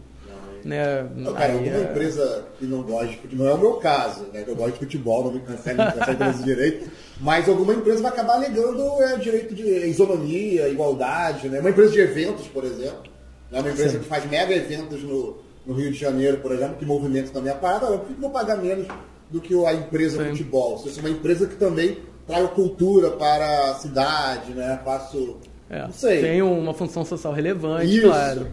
[0.64, 1.06] Né?
[1.14, 3.72] Não, cara, Aí, alguma é, empresa que não gosta de futebol, não é o meu
[3.74, 4.44] caso, né?
[4.46, 6.88] Eu gosto de futebol, não me cancele, não direitos,
[7.20, 11.60] mas alguma empresa vai acabar alegando é, direito de isonomia, igualdade, né?
[11.60, 13.04] Uma empresa de eventos, por exemplo,
[13.52, 13.98] É uma empresa Sim.
[14.00, 17.56] que faz mega eventos no, no, Rio de Janeiro, por exemplo, que movimenta também a
[17.56, 18.86] parada, por que vou pagar menos
[19.30, 20.30] do que a empresa Sim.
[20.30, 20.78] futebol?
[20.78, 24.78] Se é uma empresa que também trago cultura para a cidade, né?
[24.84, 25.38] Faço.
[25.68, 26.20] É, não sei.
[26.20, 28.06] Tem uma função social relevante, Isso.
[28.06, 28.46] claro.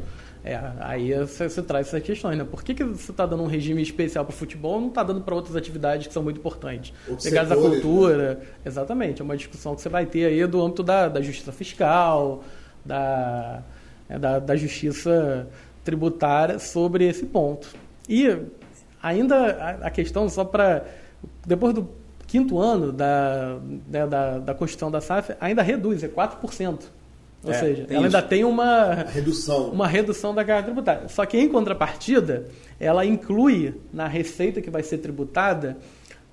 [0.43, 2.43] É, aí você, você, traz essas questões, né?
[2.43, 5.21] Por que, que você está dando um regime especial para o futebol não está dando
[5.21, 6.93] para outras atividades que são muito importantes?
[7.23, 8.35] Pegadas da cultura.
[8.35, 8.37] Né?
[8.63, 12.43] Exatamente, é uma discussão que você vai ter aí do âmbito da, da justiça fiscal,
[12.85, 13.63] da,
[14.07, 15.47] é, da, da justiça
[15.83, 17.67] tributária sobre esse ponto.
[18.07, 18.37] E
[19.01, 20.85] ainda a, a questão, só para.
[21.43, 21.89] Depois do
[22.27, 23.57] quinto ano da,
[23.89, 26.79] né, da, da Constituição da SAF, ainda reduz, é 4%.
[27.43, 28.17] Ou é, seja, ela isso.
[28.17, 29.69] ainda tem uma redução.
[29.69, 31.07] uma redução da carga tributária.
[31.07, 32.47] Só que, em contrapartida,
[32.79, 35.77] ela inclui na receita que vai ser tributada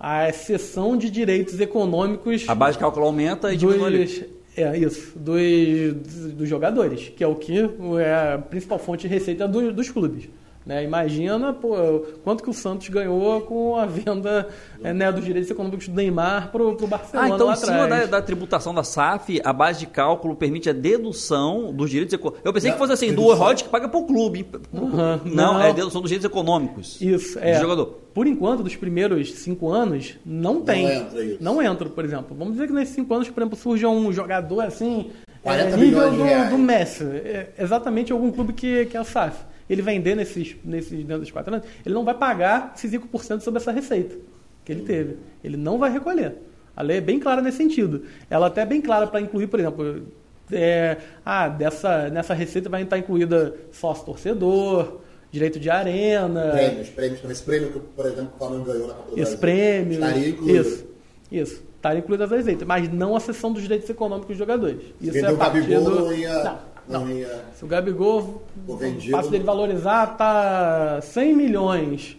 [0.01, 2.49] a exceção de direitos econômicos.
[2.49, 4.05] A base de cálculo aumenta e diminui.
[4.05, 4.25] Dos,
[4.57, 7.59] é, isso, dos, dos jogadores, que é o que
[8.01, 10.29] é a principal fonte de receita do, dos clubes.
[10.65, 10.85] Né?
[10.85, 11.75] Imagina pô,
[12.23, 14.49] quanto que o Santos ganhou com a venda
[14.83, 17.33] é, né, dos direitos econômicos do Neymar para o Barcelona.
[17.33, 20.71] Ah, então lá em cima da, da, tributação da SAF, a base de cálculo permite
[20.71, 22.47] a dedução dos direitos econômicos.
[22.47, 24.47] Eu pensei não, que fosse assim, do royalties que paga para o clube.
[24.73, 24.91] Uhum,
[25.25, 27.01] não, não, é dedução dos direitos econômicos.
[27.01, 27.55] Isso, é.
[27.55, 27.87] Do jogador.
[28.15, 30.85] Por enquanto, dos primeiros cinco anos, não tem.
[30.85, 31.39] Não entra isso.
[31.43, 32.37] Não entra, por exemplo.
[32.39, 35.11] Vamos dizer que nesses cinco anos, por exemplo, surge um jogador assim,
[35.43, 37.05] é, nível do, do Messi.
[37.05, 41.31] É, exatamente algum clube que, que é a SAF ele vender nesses, nesses dentro dos
[41.31, 44.17] quatro anos, ele não vai pagar esses 5% sobre essa receita
[44.65, 45.17] que ele teve.
[45.43, 46.37] Ele não vai recolher.
[46.77, 48.05] A lei é bem clara nesse sentido.
[48.31, 50.07] Ela até é bem clara para incluir, por exemplo,
[50.51, 55.01] é, ah, dessa, nessa receita vai estar incluída sócio torcedor,
[55.31, 56.51] direito de arena.
[56.53, 57.31] Prêmios, prêmios.
[57.31, 59.95] Esse prêmio que, por exemplo, o Flamengo ganhou na Copa do Esse prêmio.
[59.95, 60.61] Estaria incluído.
[60.61, 60.87] Isso,
[61.31, 61.65] isso.
[61.77, 64.83] Estaria incluída essa receita, mas não a seção dos direitos econômicos dos jogadores.
[65.01, 66.13] Isso Vendeu é a partir do...
[66.15, 66.45] Ia...
[66.45, 67.11] Não não.
[67.11, 67.45] Ia...
[67.55, 68.79] Se o Gabigol, o
[69.11, 72.17] passo dele valorizar, tá 100 milhões.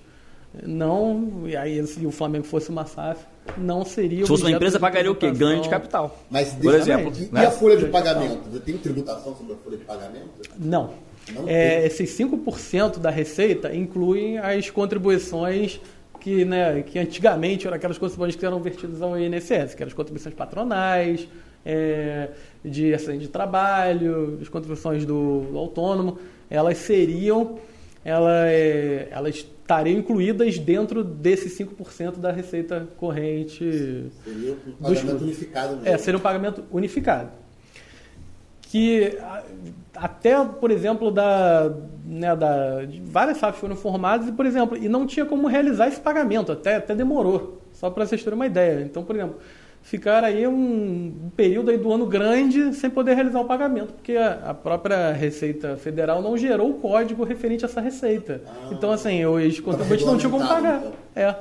[0.66, 3.26] Não, e aí se o Flamengo fosse uma SAF,
[3.58, 4.24] não seria.
[4.24, 5.32] Se fosse uma empresa, pagaria o quê?
[5.32, 6.18] Ganho de capital.
[6.30, 7.12] Mas, por exemplo.
[7.16, 7.48] E, né?
[7.48, 8.60] a folha de pagamento?
[8.60, 10.30] Tem tributação sobre a folha de pagamento?
[10.58, 10.92] Não.
[11.34, 15.80] não é, esses 5% da receita incluem as contribuições
[16.20, 19.94] que, né, que antigamente eram aquelas contribuições que eram vertidas ao INSS, que eram as
[19.94, 21.28] contribuições patronais,
[21.66, 22.30] é,
[22.64, 27.58] de acidente de trabalho, as contribuições do, do autônomo, elas seriam,
[28.04, 34.12] ela, é, elas estariam incluídas dentro desses 5% da receita corrente.
[34.24, 35.88] Seria um pagamento dos, unificado mesmo.
[35.88, 37.32] É, seria um pagamento unificado.
[38.62, 39.18] Que
[39.96, 41.72] até, por exemplo, da,
[42.06, 46.02] né, da, várias SAFs foram formadas e, por exemplo, e não tinha como realizar esse
[46.02, 48.82] pagamento, até, até demorou, só para vocês terem uma ideia.
[48.82, 49.38] Então, por exemplo,
[49.84, 54.54] ficar aí um período aí do ano grande sem poder realizar o pagamento, porque a
[54.54, 58.42] própria Receita Federal não gerou o código referente a essa receita.
[58.48, 60.80] Ah, então, assim, os contribuintes não tinham como pagar.
[60.80, 60.94] Então.
[61.16, 61.36] É.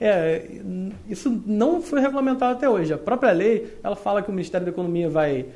[0.00, 0.46] É,
[1.08, 2.92] isso não foi regulamentado até hoje.
[2.92, 5.46] A própria lei, ela fala que o Ministério da Economia vai,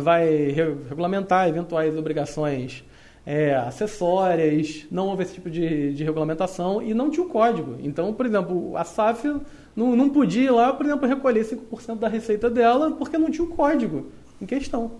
[0.00, 0.52] vai
[0.88, 2.84] regulamentar eventuais obrigações
[3.24, 7.76] é, acessórias, não houve esse tipo de, de regulamentação e não tinha o código.
[7.80, 9.40] Então, por exemplo, a SAF
[9.76, 13.44] não, não podia ir lá, por exemplo, recolher 5% da receita dela porque não tinha
[13.44, 14.06] o código
[14.40, 14.92] em questão.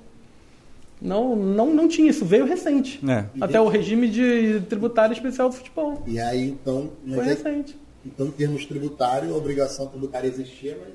[1.01, 3.01] Não, não, não tinha isso, veio recente.
[3.07, 3.25] É.
[3.41, 6.03] Até o regime de tributário especial do futebol.
[6.07, 6.91] E aí, então.
[7.07, 7.77] Foi é, recente.
[8.05, 10.95] Então, em termos tributários, a obrigação tributária existia, mas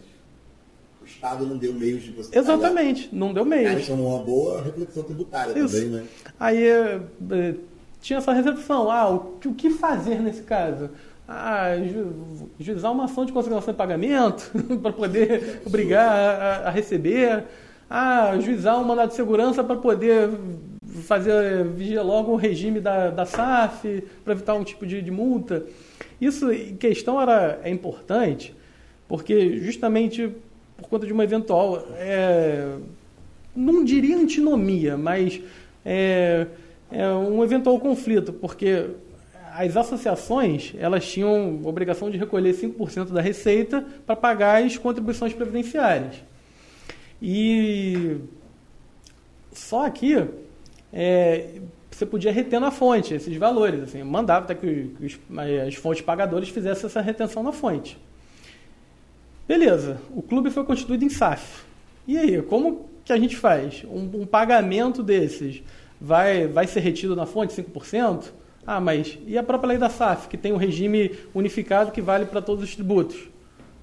[1.02, 2.38] o Estado não deu meios de você.
[2.38, 3.20] Exatamente, pagar.
[3.20, 3.72] não deu meios.
[3.72, 5.76] Aí chamou uma boa reflexão tributária isso.
[5.76, 6.06] também, né?
[6.40, 7.02] Aí é,
[7.32, 7.56] é,
[8.00, 8.90] tinha essa recepção.
[8.90, 10.90] Ah, o que fazer nesse caso?
[11.32, 14.52] Ah, ju, juizar uma ação de consignação de pagamento
[14.82, 17.46] para poder obrigar a, a, receber,
[17.90, 20.30] ah, juizar um mandado de segurança para poder
[21.04, 25.66] fazer vigiar logo o regime da, da SAF para evitar um tipo de, de, multa.
[26.20, 28.54] Isso em questão era, é importante
[29.08, 30.34] porque justamente
[30.82, 32.76] por conta de uma eventual, é,
[33.56, 35.40] não diria antinomia, mas
[35.86, 36.48] é,
[36.92, 38.88] é um eventual conflito, porque
[39.54, 46.16] as associações elas tinham obrigação de recolher 5% da receita para pagar as contribuições previdenciárias.
[47.22, 48.18] E
[49.54, 50.28] só aqui
[50.92, 53.84] é, você podia reter na fonte esses valores.
[53.84, 55.20] Assim, mandava até que os,
[55.68, 57.98] as fontes pagadoras fizessem essa retenção na fonte.
[59.48, 61.64] Beleza, o clube foi constituído em SAF.
[62.08, 63.84] E aí, como que a gente faz?
[63.84, 65.62] Um, um pagamento desses
[66.00, 68.32] vai, vai ser retido na fonte 5%?
[68.66, 72.26] Ah, mas e a própria lei da SAF, que tem um regime unificado que vale
[72.26, 73.30] para todos os tributos?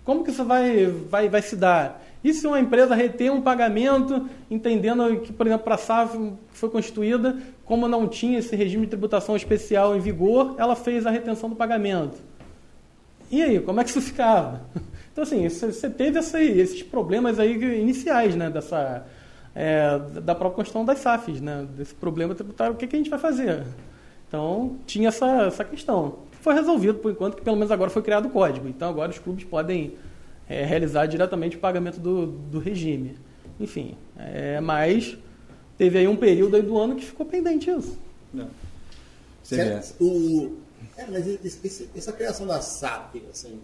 [0.04, 2.02] Como que isso vai, vai, vai se dar?
[2.22, 7.36] E se uma empresa reter um pagamento, entendendo que, por exemplo, a SAF foi constituída,
[7.64, 11.54] como não tinha esse regime de tributação especial em vigor, ela fez a retenção do
[11.54, 12.16] pagamento.
[13.30, 14.62] E aí, como é que isso ficava?
[15.12, 19.04] Então, assim, você teve essa, esses problemas aí iniciais, né, dessa,
[19.52, 23.10] é, da própria questão das SAFs, né, desse problema tributário, o que, que a gente
[23.10, 23.64] vai fazer?
[24.28, 26.20] Então, tinha essa, essa questão.
[26.40, 28.68] Foi resolvido, por enquanto, que pelo menos agora foi criado o código.
[28.68, 29.94] Então, agora os clubes podem
[30.48, 33.16] é, realizar diretamente o pagamento do, do regime.
[33.58, 35.16] Enfim, é, mas
[35.76, 37.98] teve aí um período aí do ano que ficou pendente isso.
[38.32, 38.48] Não.
[39.98, 40.56] O,
[40.96, 43.58] é, mas esse, essa criação da SAP, assim,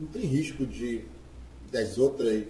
[0.00, 1.04] não tem risco de
[1.70, 2.44] das outras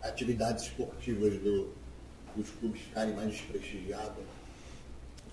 [0.00, 1.68] atividades esportivas do,
[2.36, 4.24] dos clubes ficarem mais desprestigiadas?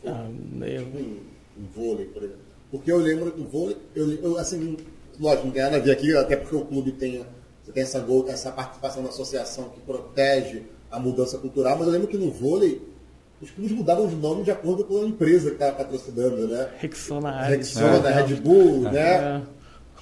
[0.06, 0.30] Ah,
[0.66, 0.86] eu...
[0.86, 1.20] Tipo um,
[1.58, 2.41] um vôlei, por exemplo.
[2.72, 4.78] Porque eu lembro do vôlei, eu, eu assim,
[5.20, 7.26] lógico, não tem nada a ver aqui, até porque o clube tem,
[7.64, 12.08] você tem essa, essa participação da associação que protege a mudança cultural, mas eu lembro
[12.08, 12.82] que no vôlei
[13.41, 16.70] os clubes mudavam de nome de acordo com a empresa que estava patrocinando, né?
[16.78, 18.22] Rexona, Rexona, é.
[18.22, 18.91] Red Bull, é.
[18.91, 19.02] né?
[19.10, 19.41] É.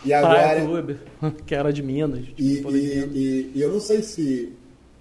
[0.06, 0.62] E agora.
[0.62, 0.98] Clube,
[1.46, 2.26] que era de Minas.
[2.36, 4.54] Tipo, e, e, e, e, eu não sei se.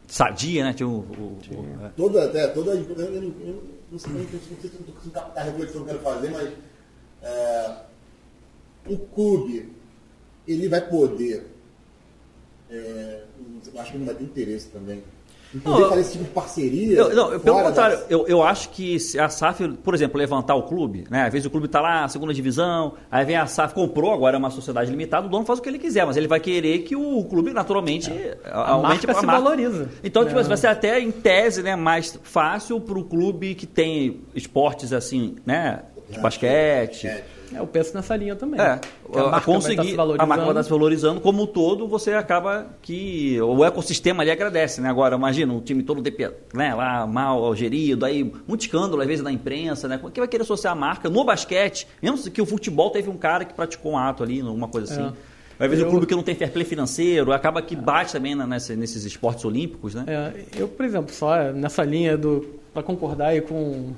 [0.07, 0.75] Sadia, né?
[0.75, 0.99] Tinha o.
[0.99, 1.91] o, o.
[1.97, 2.73] Toda, é, toda.
[2.73, 6.31] Eu, eu, eu não sei, não sei estou captar a reflexão que eu quero fazer,
[6.31, 6.53] mas.
[7.23, 7.87] É,
[8.89, 9.73] o clube
[10.47, 11.47] ele vai poder,
[12.71, 13.25] é,
[13.79, 15.03] acho que não vai ter interesse também,
[15.55, 16.97] em poder não, fazer esse tipo de parceria.
[16.97, 18.11] Eu, não, pelo contrário, das...
[18.11, 21.27] eu, eu acho que se a SAF, por exemplo, levantar o clube, né?
[21.27, 24.39] Às vezes o clube está lá, segunda divisão, aí vem a SAF, comprou, agora é
[24.39, 26.97] uma sociedade limitada, o dono faz o que ele quiser, mas ele vai querer que
[26.97, 28.37] o clube naturalmente é.
[28.45, 29.43] a aumente marca a se marca.
[29.43, 29.89] valoriza.
[30.03, 30.43] Então, tipo, é.
[30.43, 35.37] vai ser até em tese né, mais fácil para o clube que tem esportes assim,
[35.45, 35.83] né?
[36.11, 37.07] De basquete.
[37.07, 38.61] basquete é, eu penso nessa linha também.
[38.61, 38.81] É,
[39.15, 42.67] a, a conseguir, tá a marca vai estar se valorizando, como um todo, você acaba
[42.83, 44.89] que o ecossistema ali agradece, né?
[44.89, 46.15] Agora, imagina, um time todo de,
[46.55, 49.99] né, lá mal gerido, aí muito escândalo às vezes da imprensa, né?
[49.99, 53.45] Quem vai querer associar a marca no basquete, mesmo que o futebol teve um cara
[53.45, 55.03] que praticou um ato ali, alguma coisa assim.
[55.03, 55.37] É.
[55.59, 55.89] Às vezes eu...
[55.89, 59.45] o clube que não tem fair play financeiro acaba que bate também nessa, nesses esportes
[59.45, 60.05] olímpicos, né?
[60.07, 63.95] É, eu, por exemplo, só nessa linha do para concordar aí com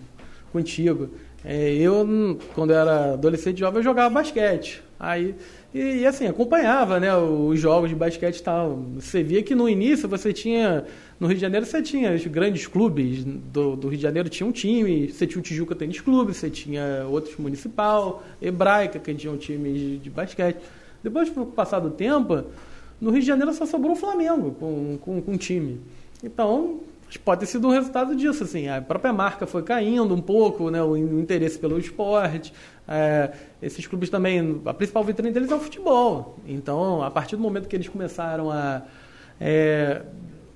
[0.53, 1.11] contigo,
[1.45, 4.82] é, eu, quando era adolescente jovem, eu jogava basquete.
[4.99, 5.34] Aí,
[5.72, 8.76] e, e, assim, acompanhava né, os jogos de basquete e tal.
[8.97, 10.84] Você via que no início você tinha.
[11.20, 14.47] No Rio de Janeiro você tinha os grandes clubes do, do Rio de Janeiro tinha
[14.47, 19.32] um time, você tinha o Tijuca Tênis Clube, você tinha outros municipal, Hebraica, que tinha
[19.32, 20.59] um time de, de basquete.
[21.03, 22.45] Depois, com o passar do tempo,
[23.01, 25.80] no Rio de Janeiro só sobrou o Flamengo com, com, com um time.
[26.22, 26.80] Então,
[27.17, 30.83] pode ter sido um resultado disso, assim, a própria marca foi caindo um pouco, né,
[30.83, 32.53] o, interesse pelo esporte,
[32.89, 33.31] é,
[33.63, 37.69] esses clubes também, a principal vitrine deles é o futebol, então, a partir do momento
[37.69, 38.83] que eles começaram a,
[39.41, 40.03] é,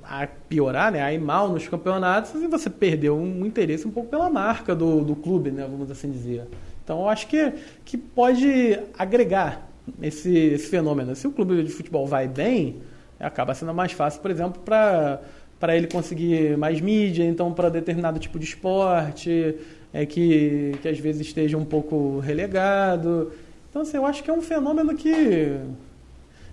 [0.02, 4.10] a piorar, né, a ir mal nos campeonatos, assim, você perdeu um interesse um pouco
[4.10, 6.48] pela marca do, do clube, né, vamos assim dizer.
[6.84, 7.52] Então, eu acho que,
[7.84, 9.68] que pode agregar
[10.00, 11.14] esse, esse fenômeno.
[11.14, 12.82] Se o clube de futebol vai bem,
[13.18, 15.20] acaba sendo mais fácil, por exemplo, para
[15.62, 19.54] para ele conseguir mais mídia, então para determinado tipo de esporte,
[19.92, 23.30] é que, que às vezes esteja um pouco relegado.
[23.70, 25.56] Então, assim, eu acho que é um fenômeno que,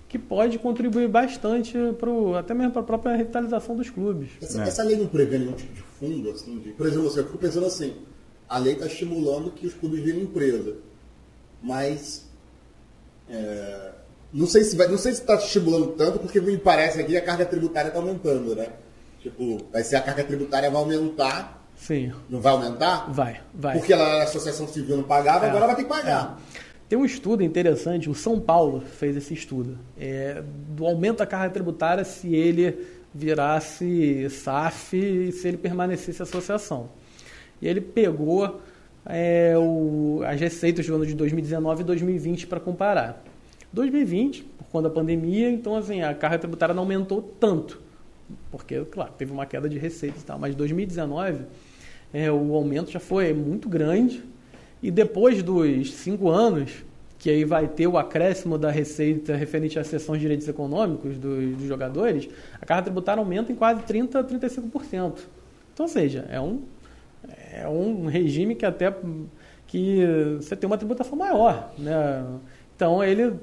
[0.07, 4.30] que pode contribuir bastante pro, até mesmo para a própria revitalização dos clubes.
[4.39, 4.68] Essa, é.
[4.68, 6.30] essa, lei não prevê nenhum tipo de fundo?
[6.30, 7.95] Assim, de, por exemplo, eu fico pensando assim,
[8.47, 10.78] a lei está estimulando que os clubes virem empresa,
[11.64, 12.28] mas
[13.28, 13.91] é,
[14.32, 17.43] não sei se não sei se está estimulando tanto, porque me parece aqui a carga
[17.43, 18.72] tributária está aumentando, né?
[19.22, 21.67] Tipo, vai ser a carga tributária vai aumentar.
[21.76, 22.11] Sim.
[22.30, 23.11] Não vai aumentar?
[23.11, 23.78] Vai, vai.
[23.78, 26.39] Porque a associação civil não pagava, é, agora vai ter que pagar.
[26.55, 26.59] É.
[26.88, 31.53] Tem um estudo interessante, o São Paulo fez esse estudo, é, do aumento da carga
[31.53, 36.89] tributária se ele virasse SAF e se ele permanecesse associação.
[37.61, 38.59] E ele pegou
[39.05, 43.24] é, o, as receitas do ano de 2019 e 2020 para comparar.
[43.72, 47.89] 2020, por conta da pandemia, então assim, a carga tributária não aumentou tanto
[48.51, 51.45] porque, claro, teve uma queda de receitas e tal, mas 2019
[52.13, 54.23] é, o aumento já foi muito grande
[54.82, 56.84] e depois dos cinco anos,
[57.17, 61.57] que aí vai ter o acréscimo da receita referente às sessões de direitos econômicos dos,
[61.57, 62.30] dos jogadores,
[62.61, 65.19] a carga tributária aumenta em quase 30% a 35%.
[65.73, 66.61] Então, ou seja, é um,
[67.53, 68.93] é um regime que até
[69.67, 70.03] que
[70.38, 71.71] você tem uma tributação maior.
[71.77, 72.25] Né?
[72.75, 73.34] Então, ele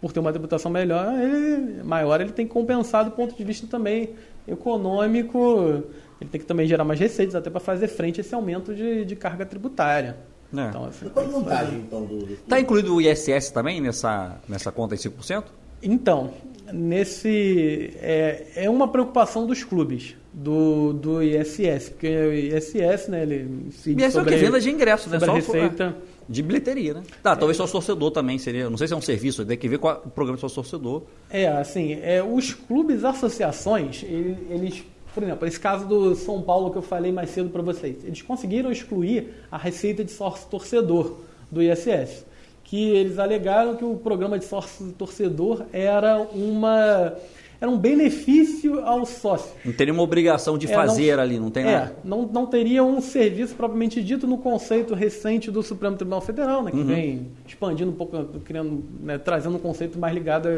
[0.00, 3.66] por ter uma tributação melhor, ele, maior, ele tem que compensar do ponto de vista
[3.66, 4.10] também
[4.48, 5.82] econômico,
[6.20, 9.04] ele tem que também gerar mais receitas até para fazer frente a esse aumento de,
[9.04, 10.16] de carga tributária.
[10.56, 10.68] É.
[10.68, 12.32] Então, assim, Qual a vantagem, então, do...
[12.32, 15.44] Está incluído o ISS também nessa, nessa conta em 5%?
[15.82, 16.30] Então,
[16.72, 23.66] nesse é, é uma preocupação dos clubes do, do ISS, porque o ISS, né, ele
[23.68, 24.44] ISS sobre, é o que?
[24.44, 25.20] Venda de ingresso, né?
[25.20, 25.96] Só receita.
[26.30, 27.02] De bilheteria, né?
[27.24, 27.36] Tá, é.
[27.36, 28.70] talvez só torcedor também seria.
[28.70, 31.02] Não sei se é um serviço, tem que ver com o programa de sócio torcedor.
[31.28, 36.78] É, assim, é, os clubes, associações, eles, por exemplo, esse caso do São Paulo que
[36.78, 41.16] eu falei mais cedo para vocês, eles conseguiram excluir a receita de sócio torcedor
[41.50, 42.24] do ISS.
[42.62, 47.12] Que eles alegaram que o programa de sócio torcedor era uma
[47.60, 49.50] era um benefício ao sócio.
[49.64, 51.96] Não teria uma obrigação de é, fazer não, ali, não tem é, nada.
[52.02, 56.70] Não, não teria um serviço propriamente dito no conceito recente do Supremo Tribunal Federal, né,
[56.70, 56.86] que uhum.
[56.86, 60.48] vem expandindo um pouco, criando, né, trazendo um conceito mais ligado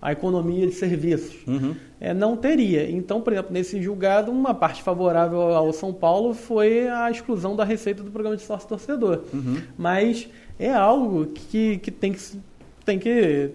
[0.00, 1.44] à economia de serviços.
[1.46, 1.74] Uhum.
[2.00, 2.88] É, não teria.
[2.88, 7.64] Então, por exemplo, nesse julgado, uma parte favorável ao São Paulo foi a exclusão da
[7.64, 9.22] receita do programa de sócio torcedor.
[9.32, 9.56] Uhum.
[9.76, 10.28] Mas
[10.58, 12.20] é algo que, que tem que
[12.84, 13.50] tem que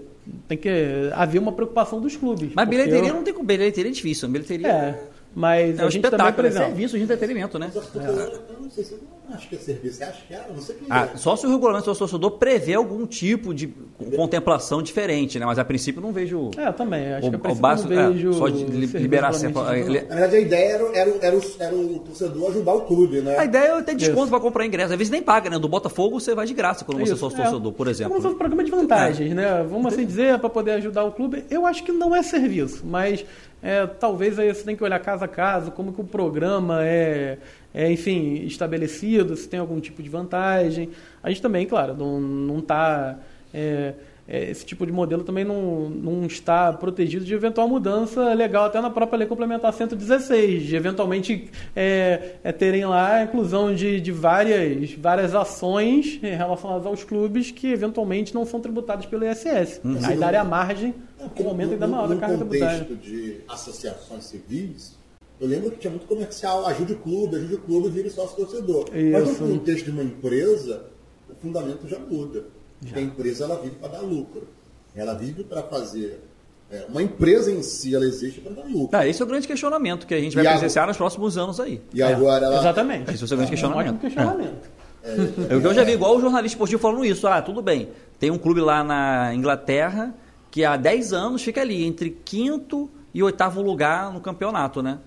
[0.47, 0.69] tem que
[1.13, 2.51] haver uma preocupação dos clubes.
[2.55, 3.13] Mas bilheteria eu...
[3.13, 3.45] não tem como.
[3.45, 4.29] Bilheteria é difícil.
[4.29, 5.08] Bilheteria é.
[5.35, 7.71] Mas é um a gente também, por exemplo, serviço de entretenimento, né?
[7.75, 8.99] Eu não sei se eu
[9.31, 10.43] acho que é serviço, você acha que é?
[10.49, 13.71] Não sei que ah, Só se o regulamento do torcedor prevê algum tipo de
[14.15, 15.45] contemplação diferente, né?
[15.45, 16.49] Mas a princípio não vejo.
[16.57, 17.13] É, eu também.
[17.13, 18.29] Acho o, que a princípio básico, não vejo.
[18.29, 19.61] É, só de liberar sempre.
[19.61, 23.37] Na verdade, a ideia era, era, era, o, era o torcedor ajudar o clube, né?
[23.37, 24.93] A ideia é ter desconto para comprar ingresso.
[24.93, 25.59] Às vezes nem paga, né?
[25.59, 27.43] Do Botafogo você vai de graça quando Isso, você é sócio é.
[27.43, 28.15] torcedor, por exemplo.
[28.15, 29.33] Como um programa de vantagens, é.
[29.35, 29.65] né?
[29.69, 31.45] Vamos assim dizer, para poder ajudar o clube.
[31.51, 33.23] Eu acho que não é serviço, mas
[33.61, 37.37] é, talvez aí você tem que olhar casa a casa, como que o programa é,
[37.73, 40.89] é, enfim, estabelecido, se tem algum tipo de vantagem.
[41.21, 43.17] A gente também, claro, não está...
[43.53, 43.93] É, é,
[44.29, 48.89] esse tipo de modelo também não, não está protegido de eventual mudança legal até na
[48.89, 54.93] própria Lei Complementar 116, de eventualmente é, é terem lá a inclusão de, de várias,
[54.93, 59.81] várias ações relacionadas aos clubes que eventualmente não são tributadas pelo ISS.
[59.83, 59.97] Uhum.
[60.03, 60.93] Aí daria a margem
[61.39, 62.79] um aumento ainda maior da carga tributária.
[62.79, 64.97] No contexto de associações civis,
[65.39, 68.85] eu lembro que tinha muito comercial, ajude o clube, ajude o clube, vire sócio torcedor.
[69.11, 70.85] Mas no contexto de uma empresa,
[71.29, 72.45] o fundamento já muda.
[72.85, 72.97] Já.
[72.97, 74.47] A empresa ela vive para dar lucro.
[74.95, 76.23] Ela vive para fazer.
[76.71, 78.97] É, uma empresa em si, ela existe para dar lucro.
[78.97, 81.59] Ah, esse é o grande questionamento que a gente vai e presenciar nos próximos anos
[81.59, 81.81] aí.
[81.93, 82.59] E agora ela...
[82.59, 83.11] Exatamente.
[83.11, 83.87] Esse é o grande questionamento.
[83.87, 84.69] É um questionamento.
[84.75, 84.79] É.
[85.03, 87.27] É, eu já vi igual o jornalista esportivo falando isso.
[87.27, 87.89] Ah, tudo bem.
[88.19, 90.13] Tem um clube lá na Inglaterra
[90.51, 94.99] que há 10 anos fica ali entre quinto e oitavo lugar no campeonato, né?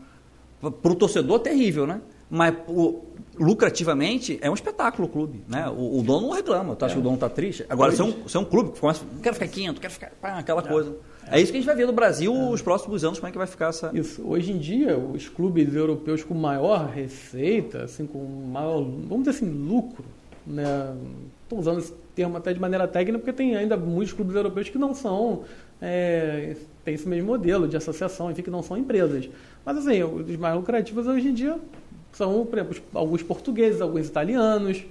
[0.60, 2.00] Para o torcedor, terrível, né?
[2.30, 3.04] Mas o,
[3.38, 5.68] lucrativamente é um espetáculo o clube, né?
[5.68, 6.96] O, o dono não reclama, tu acha é.
[6.96, 7.64] que o dono está triste?
[7.68, 10.10] Agora, se é, um, se é um clube que começa, quero ficar quinto, quero ficar,
[10.20, 10.66] pá, aquela é.
[10.66, 10.94] coisa.
[11.28, 11.38] É.
[11.38, 11.42] é.
[11.42, 12.50] isso que a gente vai ver no Brasil é.
[12.50, 13.90] os próximos anos, como é que vai ficar essa...
[13.94, 14.22] Isso.
[14.26, 18.18] Hoje em dia, os clubes europeus com maior receita, assim, com
[18.52, 20.04] maior, vamos dizer assim, lucro,
[20.46, 20.94] né?
[21.44, 24.78] Estou usando esse termo até de maneira técnica, porque tem ainda muitos clubes europeus que
[24.78, 25.42] não são...
[25.80, 26.54] É,
[26.84, 29.28] tem esse mesmo modelo de associação, enfim, que não são empresas.
[29.64, 31.58] Mas, assim, os mais lucrativos hoje em dia
[32.12, 34.84] são, por exemplo, alguns portugueses, alguns italianos,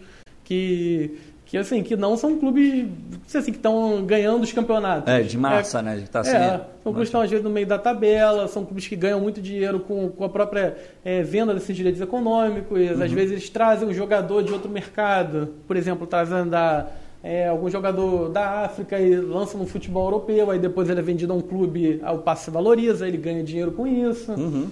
[0.44, 2.88] que, que assim, que não são clubes
[3.34, 5.12] assim, que estão ganhando os campeonatos.
[5.12, 6.04] É, de massa, é, né?
[6.12, 8.88] Tá assim, é, são clubes que estão às vezes no meio da tabela, são clubes
[8.88, 13.04] que ganham muito dinheiro com, com a própria é, venda desses direitos econômicos, uhum.
[13.04, 16.88] às vezes eles trazem um jogador de outro mercado, por exemplo, trazendo da,
[17.24, 21.32] é, algum jogador da África e lança no futebol europeu, aí depois ele é vendido
[21.32, 24.32] a um clube, o passe se valoriza, ele ganha dinheiro com isso.
[24.32, 24.70] Uhum.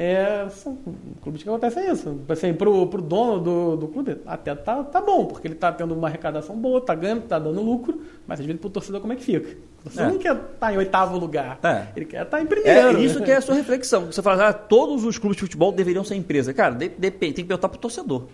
[0.00, 0.78] É, são
[1.20, 2.20] clubes que acontece isso.
[2.28, 5.92] Assim, pro, pro dono do, do clube, até tá, tá bom, porque ele tá tendo
[5.92, 9.16] uma arrecadação boa, tá ganhando, tá dando lucro, mas às vezes pro torcedor como é
[9.16, 9.56] que fica?
[9.80, 10.12] O torcedor é.
[10.12, 11.88] não quer estar tá em oitavo lugar, é.
[11.96, 12.96] ele quer estar tá em primeiro.
[12.96, 14.06] É isso que é a sua reflexão.
[14.06, 16.54] Você fala, ah, todos os clubes de futebol deveriam ser empresa.
[16.54, 18.28] Cara, depende, tem que perguntar pro torcedor.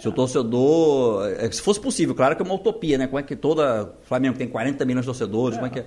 [0.00, 1.28] Se o torcedor.
[1.38, 3.06] É, se fosse possível, claro que é uma utopia, né?
[3.06, 3.92] Como é que toda.
[4.02, 5.78] Flamengo tem 40 milhões de torcedores, como é que.
[5.80, 5.84] É?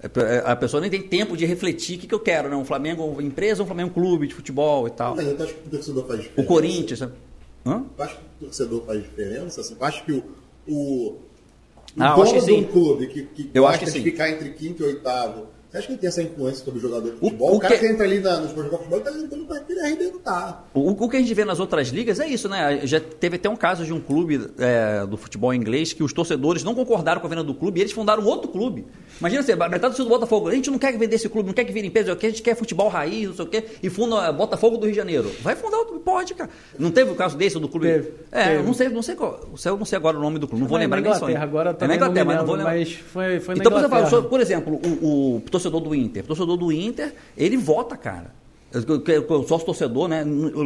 [0.00, 2.54] É, a pessoa nem tem tempo de refletir o que, que eu quero, né?
[2.54, 5.16] Um Flamengo empresa ou um Flamengo clube de futebol e tal.
[5.16, 6.40] Mas eu acho que o torcedor faz diferença.
[6.40, 7.00] O Corinthians.
[7.00, 7.10] Né?
[7.66, 7.84] Hã?
[7.96, 9.60] Eu acho que o torcedor faz diferença.
[9.60, 10.24] Assim, eu acho que o,
[10.68, 11.18] o, o
[11.98, 14.86] ah, dono um clube que, que eu gosta acho que de ficar entre quinto e
[14.86, 17.50] oitavo você acha que ele tem essa influência sobre o jogador de futebol?
[17.50, 17.80] O, o, o cara que...
[17.80, 20.68] que entra ali na, nos jogos de futebol está tentando para ele arrebentar.
[20.74, 22.80] O, o que a gente vê nas outras ligas é isso, né?
[22.84, 26.64] Já teve até um caso de um clube é, do futebol inglês que os torcedores
[26.64, 28.86] não concordaram com a venda do clube e eles fundaram outro clube.
[29.20, 31.64] Imagina você, metade do do Botafogo, a gente não quer vender esse clube, não quer
[31.64, 34.76] que vire empresa, a gente quer futebol raiz, não sei o quê, e funda Botafogo
[34.76, 35.30] do Rio de Janeiro.
[35.42, 36.50] Vai fundar outro, pode, cara.
[36.78, 37.86] Não teve o caso desse do clube?
[37.86, 38.62] Teve, é, teve.
[38.62, 40.78] não sei, não sei qual, eu não sei agora o nome do clube, não vou
[40.78, 41.26] lembrar nem só.
[41.26, 42.74] Agora é na Inglaterra, mas não vou lembrar.
[42.74, 44.04] Mas foi, foi na então, Inglaterra.
[44.04, 48.32] Você fala, por exemplo, o, o torcedor do Inter, torcedor do Inter, ele vota, cara.
[49.30, 50.24] O sócio torcedor, né?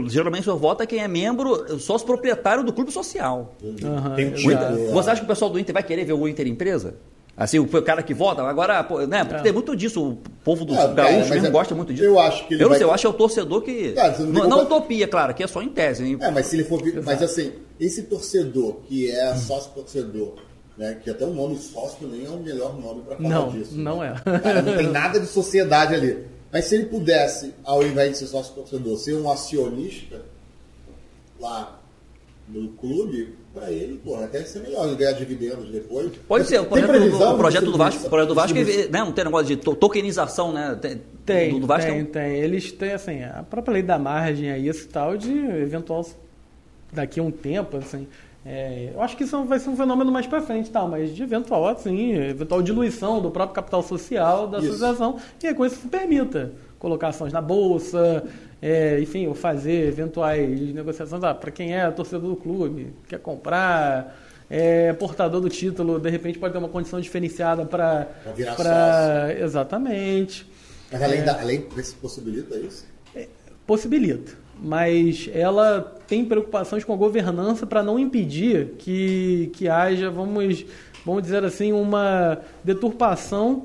[0.09, 3.55] Geralmente só vota quem é membro, sócio proprietário do clube social.
[3.63, 6.95] Uhum, Você acha que o pessoal do Inter vai querer ver o Inter empresa?
[7.35, 9.25] Assim, o cara que vota, agora, né?
[9.25, 9.43] Porque É.
[9.45, 12.05] tem muito disso, o povo do É, gaúcho mesmo é- gosta muito disso.
[12.05, 13.93] eu acho que ele Eu não vai- sei, eu acho que é o torcedor que.
[13.95, 16.05] Você não tem não, não utopia, claro, que é só em tese.
[16.05, 16.19] hein?
[16.21, 16.83] É, mas se ele for.
[16.83, 20.35] vir- Mas assim, esse torcedor que é sócio-torcedor,
[20.83, 20.99] né?
[21.03, 23.77] Que até o nome sócio nem é o melhor nome pra falar Não, disso.
[23.77, 24.15] não né?
[24.27, 24.39] é.
[24.41, 26.27] Cara, não tem nada de sociedade ali.
[26.53, 30.21] Mas se ele pudesse, ao invés de ser sócio-torcedor, ser um acionista
[31.41, 31.79] lá
[32.49, 36.11] no clube, pra ele, porra, até ser melhor ele ganhar dividendos depois.
[36.29, 38.55] Pode ser, o Tem projeto, do, previsão o projeto do Vasco, o projeto do Vasco
[38.55, 38.93] distribuição?
[38.93, 40.79] né, não tem negócio de to- tokenização, né?
[40.81, 42.37] Tem, Tem, do, Vasco tem, um- tem.
[42.39, 46.05] Eles têm, assim, a própria lei da margem aí, isso e tal, de eventual,
[46.93, 48.07] daqui a um tempo, assim,
[48.45, 51.23] é, eu acho que isso vai ser um fenômeno mais pra frente, tal, mas de
[51.23, 54.69] eventual, assim, eventual diluição do próprio capital social da Isso.
[54.69, 56.53] associação e a coisa que permita.
[56.79, 58.25] Colocar ações na bolsa,
[58.61, 61.23] é, enfim, ou fazer eventuais negociações.
[61.23, 64.19] Ah, para quem é torcedor do clube, quer comprar,
[64.51, 68.09] é portador do título, de repente pode ter uma condição diferenciada para
[69.39, 70.51] exatamente.
[70.91, 72.91] Mas além, da, além desse possibilita isso?
[73.65, 80.65] possibilita, mas ela tem preocupações com a governança para não impedir que, que haja, vamos,
[81.05, 83.65] vamos dizer assim, uma deturpação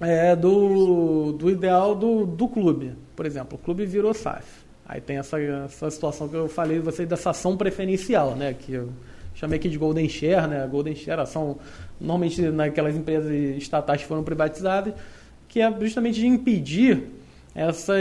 [0.00, 2.92] é, do, do ideal do, do clube.
[3.16, 4.64] Por exemplo, o clube virou SAF.
[4.86, 8.54] Aí tem essa, essa situação que eu falei você dessa ação preferencial, né?
[8.54, 8.90] Que eu
[9.34, 10.66] chamei aqui de Golden Share, né?
[10.70, 11.56] Golden Share, ação
[11.98, 14.92] normalmente naquelas empresas estatais que foram privatizadas,
[15.48, 17.04] que é justamente de impedir
[17.54, 18.00] essas,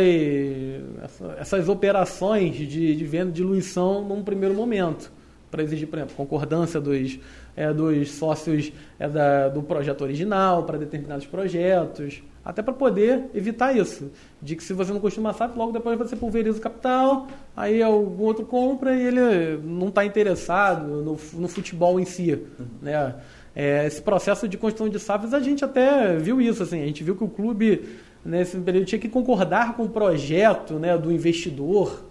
[1.04, 5.12] essa- essas operações de, de venda diluição num primeiro momento,
[5.52, 7.20] para exigir, por exemplo, concordância dos,
[7.56, 13.78] é, dos sócios é, da- do projeto original para determinados projetos, até para poder evitar
[13.78, 17.82] isso, de que se você não costuma SAF, logo depois você pulveriza o capital, aí
[17.82, 22.38] algum outro compra e ele não está interessado no, no futebol em si,
[22.82, 23.16] né?
[23.56, 27.04] É, esse processo de construção de SAFs, a gente até viu isso, assim, a gente
[27.04, 27.88] viu que o clube
[28.26, 32.06] nesse período tinha que concordar com o projeto né, do investidor,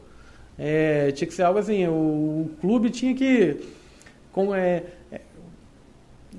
[0.59, 3.57] é, tinha que ser algo assim, o, o clube tinha que
[4.33, 5.21] com, é, é,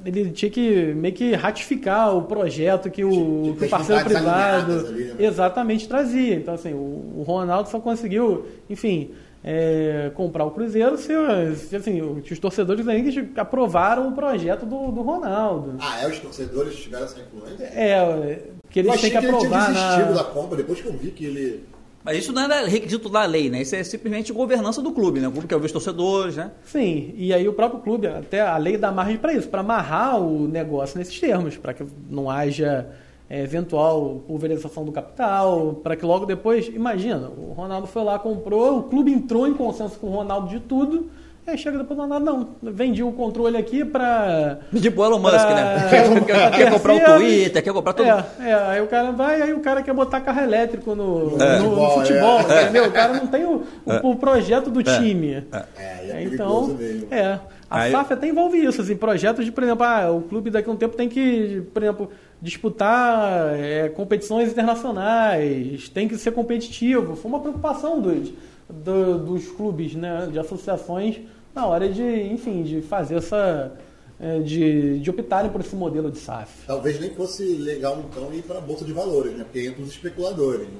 [0.05, 5.03] ele tinha que meio que ratificar o projeto que o, que o parceiro privado ali,
[5.05, 5.15] né?
[5.19, 6.35] exatamente trazia.
[6.35, 9.11] Então, assim, o, o Ronaldo só conseguiu, enfim,
[9.43, 11.13] é, comprar o Cruzeiro se,
[11.55, 15.75] se, assim, os torcedores ainda aprovaram o projeto do, do Ronaldo.
[15.79, 16.07] Ah, é?
[16.07, 17.63] Os torcedores tiveram essa influência?
[17.65, 20.23] É, que eu eles achei têm que que ele tinha aprovar desistido na...
[20.23, 21.63] da compra, depois que eu vi que ele...
[22.05, 23.61] Mas isso não é requisito da lei, né?
[23.61, 25.27] Isso é simplesmente governança do clube, né?
[25.29, 26.51] O clube quer ouvir os torcedores, né?
[26.65, 30.21] Sim, e aí o próprio clube, até a lei dá margem para isso, para amarrar
[30.21, 32.89] o negócio nesses termos, para que não haja
[33.33, 38.79] é, eventual pulverização do capital, para que logo depois, imagina, o Ronaldo foi lá, comprou,
[38.79, 41.09] o clube entrou em consenso com o Ronaldo de tudo,
[41.47, 42.25] aí chega depois o Ronaldo,
[42.61, 44.59] não, vendi o controle aqui para...
[44.79, 45.87] Tipo o Elon Musk, Pra- né?
[45.89, 46.99] Quer, quer- quer comprar o.
[47.17, 48.07] Twitter, quer comprar tudo.
[48.09, 51.57] É, é, aí o cara vai, aí o cara quer botar carro elétrico no, É.
[51.59, 52.63] no- no Futebol, futebol, é.
[52.63, 52.85] entendeu?
[52.87, 55.43] O cara não tem o, o- o projeto do time.
[55.77, 56.77] É, e é então,
[57.11, 57.39] é.
[57.69, 60.69] A Aí- SAF até envolve isso, assim, projetos de, por exemplo, ah, o clube daqui
[60.69, 62.09] a um tempo tem que, por exemplo,
[62.43, 67.15] disputar é, competições internacionais, tem que ser competitivo.
[67.15, 68.31] Foi uma preocupação dos,
[68.69, 71.21] do- dos clubes, né, de associações,
[71.55, 73.71] na hora de, enfim, de fazer essa.
[74.19, 76.49] é, de, de optarem por esse modelo de SAF.
[76.67, 79.43] Talvez nem fosse legal, então, ir para a Bolsa de Valores, né?
[79.43, 80.73] Porque entra os especuladores, né?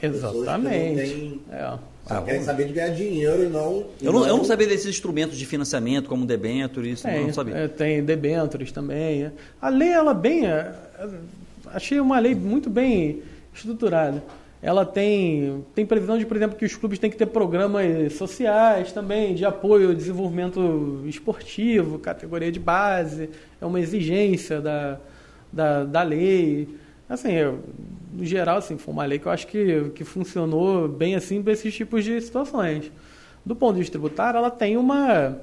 [0.00, 0.96] Pessoas que não Exatamente.
[1.10, 1.78] têm- É.
[2.06, 3.86] Ah, querem vamos- saber de ganhar dinheiro e não...
[4.02, 7.54] Eu não, eu não sabia desses instrumentos de financiamento, como debenture, isso não sabia.
[7.56, 9.24] é, tem debêntures também.
[9.24, 9.32] é.
[9.60, 10.46] A lei, ela bem.
[10.46, 10.72] é,
[11.66, 13.22] achei uma lei muito bem
[13.54, 14.22] estruturada.
[14.60, 18.92] Ela tem, tem previsão de, por exemplo, que os clubes têm que ter programas sociais
[18.92, 23.28] também, de apoio ao desenvolvimento esportivo, categoria de base,
[23.60, 24.98] é uma exigência da,
[25.52, 26.66] da, da lei.
[27.08, 27.58] Assim, eu,
[28.14, 31.52] no geral, assim, foi uma lei que eu acho que, que funcionou bem assim para
[31.52, 32.90] esses tipos de situações.
[33.44, 35.36] Do ponto de vista tributário, ela tem uma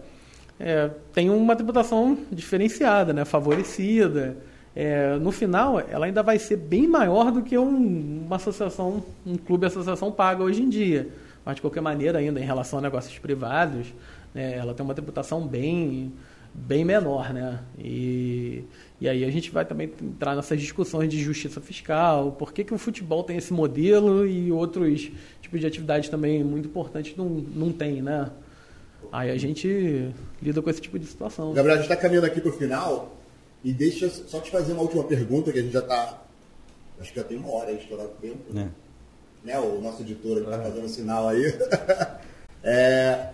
[0.59, 4.37] é, tem uma tributação diferenciada, né, favorecida.
[4.75, 9.35] É, no final, ela ainda vai ser bem maior do que um- uma associação, um
[9.35, 11.09] clube associação paga hoje em dia.
[11.43, 13.87] Mas, de qualquer maneira, ainda em relação a negócios privados,
[14.33, 16.13] né, ela tem uma tributação bem,
[16.53, 17.33] bem menor.
[17.33, 17.59] Né?
[17.79, 18.63] E,
[19.01, 22.71] e aí a gente vai também entrar nessas discussões de justiça fiscal, por que, que
[22.71, 27.71] o futebol tem esse modelo e outros tipos de atividades também muito importantes não, não
[27.71, 28.29] tem, né?
[29.11, 31.51] Aí a gente lida com esse tipo de situação.
[31.51, 33.17] Gabriel, a gente está caminhando aqui para o final
[33.63, 36.21] e deixa eu só te fazer uma última pergunta, que a gente já está...
[36.99, 38.55] Acho que já tem uma hora aí, estourado o tempo.
[38.55, 38.67] É.
[39.43, 39.59] Né?
[39.59, 41.41] O nosso editor está fazendo sinal aí.
[42.63, 43.31] É,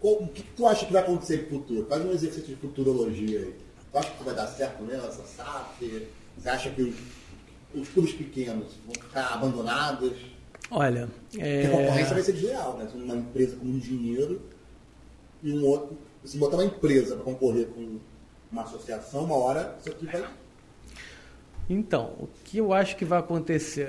[0.00, 1.86] o que que tu acha que vai acontecer no futuro?
[1.86, 3.54] Faz um exercício de futurologia aí.
[3.94, 6.08] Tu acha que vai dar certo mesmo, essa SAF?
[6.36, 6.96] Você acha que os,
[7.72, 10.16] os clubes pequenos vão ficar abandonados?
[10.68, 11.68] Olha, Porque a é...
[11.68, 12.88] concorrência vai ser desleal, né?
[12.92, 14.42] Uma empresa com dinheiro
[15.44, 15.96] e um outro.
[16.24, 18.00] Se botar uma empresa para concorrer com
[18.50, 20.28] uma associação, uma hora isso aqui vai.
[21.70, 23.86] Então, o que eu acho que vai acontecer?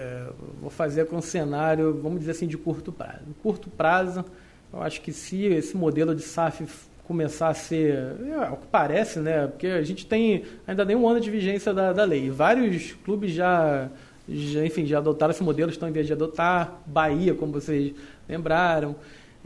[0.62, 3.24] Vou fazer com um cenário, vamos dizer assim, de curto prazo.
[3.26, 4.24] No curto prazo,
[4.72, 6.64] eu acho que se esse modelo de SAF
[7.08, 9.48] começar a ser, é o que parece, né?
[9.48, 12.30] Porque a gente tem ainda nem um ano de vigência da, da lei.
[12.30, 13.90] Vários clubes já,
[14.28, 16.82] já, enfim, já adotaram esse modelo, estão em vez de adotar.
[16.86, 17.94] Bahia, como vocês
[18.28, 18.96] lembraram.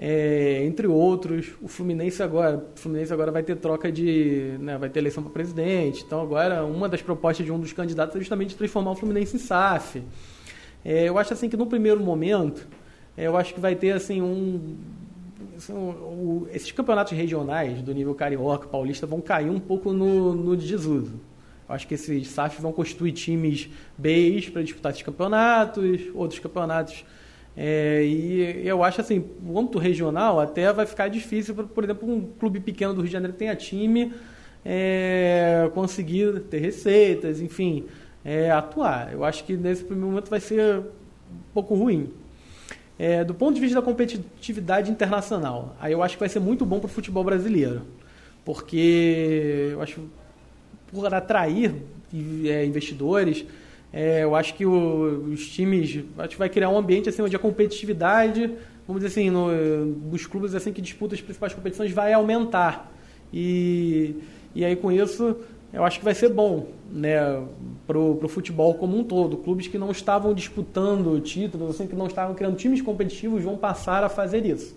[0.01, 4.89] É, entre outros, o Fluminense agora, o Fluminense agora vai ter troca de, né, vai
[4.89, 6.03] ter eleição para presidente.
[6.05, 9.39] Então agora uma das propostas de um dos candidatos é justamente transformar o Fluminense em
[9.39, 10.01] SAF.
[10.85, 12.65] É, eu acho assim que no primeiro momento,
[13.17, 14.77] é, eu acho que vai ter assim um,
[15.69, 21.19] o- esses campeonatos regionais do nível carioca, paulista vão cair um pouco no, no desuso.
[21.67, 27.05] Eu acho que esses SAFs vão constituir times Bs para disputar esses campeonatos, outros campeonatos
[27.57, 32.09] é, e eu acho assim, o âmbito regional até vai ficar difícil, por, por exemplo,
[32.09, 34.13] um clube pequeno do Rio de Janeiro tenha time
[34.63, 37.85] é, conseguir ter receitas, enfim,
[38.23, 39.11] é, atuar.
[39.11, 40.83] Eu acho que nesse primeiro momento vai ser um
[41.53, 42.09] pouco ruim.
[42.99, 46.65] É, do ponto de vista da competitividade internacional, aí eu acho que vai ser muito
[46.65, 47.83] bom para o futebol brasileiro,
[48.43, 50.01] porque eu acho
[50.91, 51.73] por atrair
[52.45, 53.45] é, investidores,
[53.93, 57.35] é, eu acho que o- os times acho que vai criar um ambiente assim onde
[57.35, 58.51] a competitividade,
[58.85, 59.49] vamos dizer assim, no,
[60.11, 62.91] nos clubes assim que disputam as principais competições vai aumentar.
[63.33, 64.15] E,
[64.53, 65.37] e aí com isso
[65.71, 67.19] eu acho que vai ser bom né,
[67.85, 69.37] pro, pro futebol como um todo.
[69.37, 74.03] Clubes que não estavam disputando títulos, assim, que não estavam criando times competitivos vão passar
[74.03, 74.75] a fazer isso.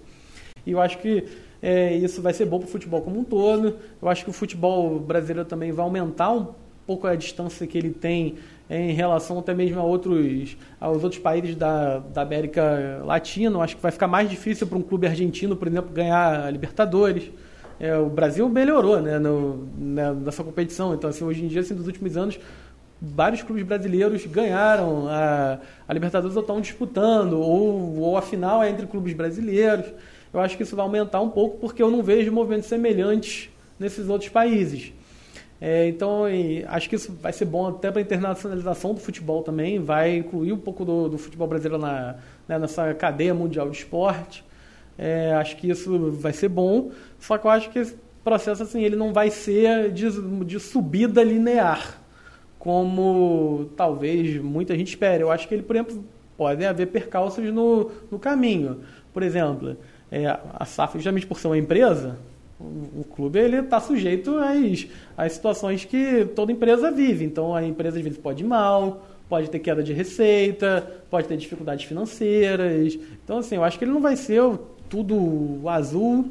[0.66, 1.24] E eu acho que
[1.62, 3.76] é, isso vai ser bom para o futebol como um todo.
[4.00, 6.48] Eu acho que o futebol brasileiro também vai aumentar um
[6.86, 8.36] pouco a distância que ele tem
[8.68, 13.56] em relação até mesmo a outros, aos outros países da, da América Latina.
[13.56, 16.50] Eu acho que vai ficar mais difícil para um clube argentino, por exemplo, ganhar a
[16.50, 17.30] Libertadores.
[17.80, 20.94] É, o Brasil melhorou né, no, né, nessa competição.
[20.94, 22.38] Então, assim, hoje em dia, assim, nos últimos anos,
[23.00, 25.58] vários clubes brasileiros ganharam a,
[25.88, 29.86] a Libertadores ou estão disputando, ou, ou a final é entre clubes brasileiros.
[30.32, 34.08] Eu acho que isso vai aumentar um pouco porque eu não vejo movimentos semelhantes nesses
[34.08, 34.92] outros países.
[35.60, 36.24] É, então,
[36.68, 40.52] acho que isso vai ser bom até para a internacionalização do futebol também, vai incluir
[40.52, 42.16] um pouco do, do futebol brasileiro na,
[42.48, 44.44] né, nessa cadeia mundial de esporte.
[44.98, 48.82] É, acho que isso vai ser bom, só que eu acho que esse processo assim,
[48.82, 50.08] ele não vai ser de,
[50.44, 51.98] de subida linear,
[52.58, 55.22] como talvez muita gente espere.
[55.22, 56.04] Eu acho que ele, por exemplo,
[56.36, 58.80] pode haver percalços no, no caminho.
[59.12, 59.76] Por exemplo,
[60.10, 62.18] é, a SAF, justamente por ser uma empresa,
[62.60, 64.86] o, o clube ele está sujeito às,
[65.16, 67.24] às situações que toda empresa vive.
[67.24, 71.36] Então, a empresa às vezes pode ir mal, pode ter queda de receita, pode ter
[71.36, 72.98] dificuldades financeiras.
[73.24, 74.58] Então, assim, eu acho que ele não vai ser o-
[74.92, 76.30] tudo azul,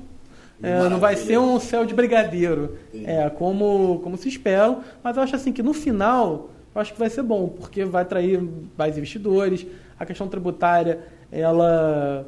[0.61, 4.77] é, não vai ser um céu de brigadeiro, é, como, como se espera.
[5.03, 8.03] Mas eu acho assim que no final, eu acho que vai ser bom, porque vai
[8.03, 8.39] atrair
[8.77, 9.65] mais investidores.
[9.99, 10.99] A questão tributária,
[11.31, 12.23] ela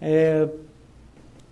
[0.00, 0.48] é,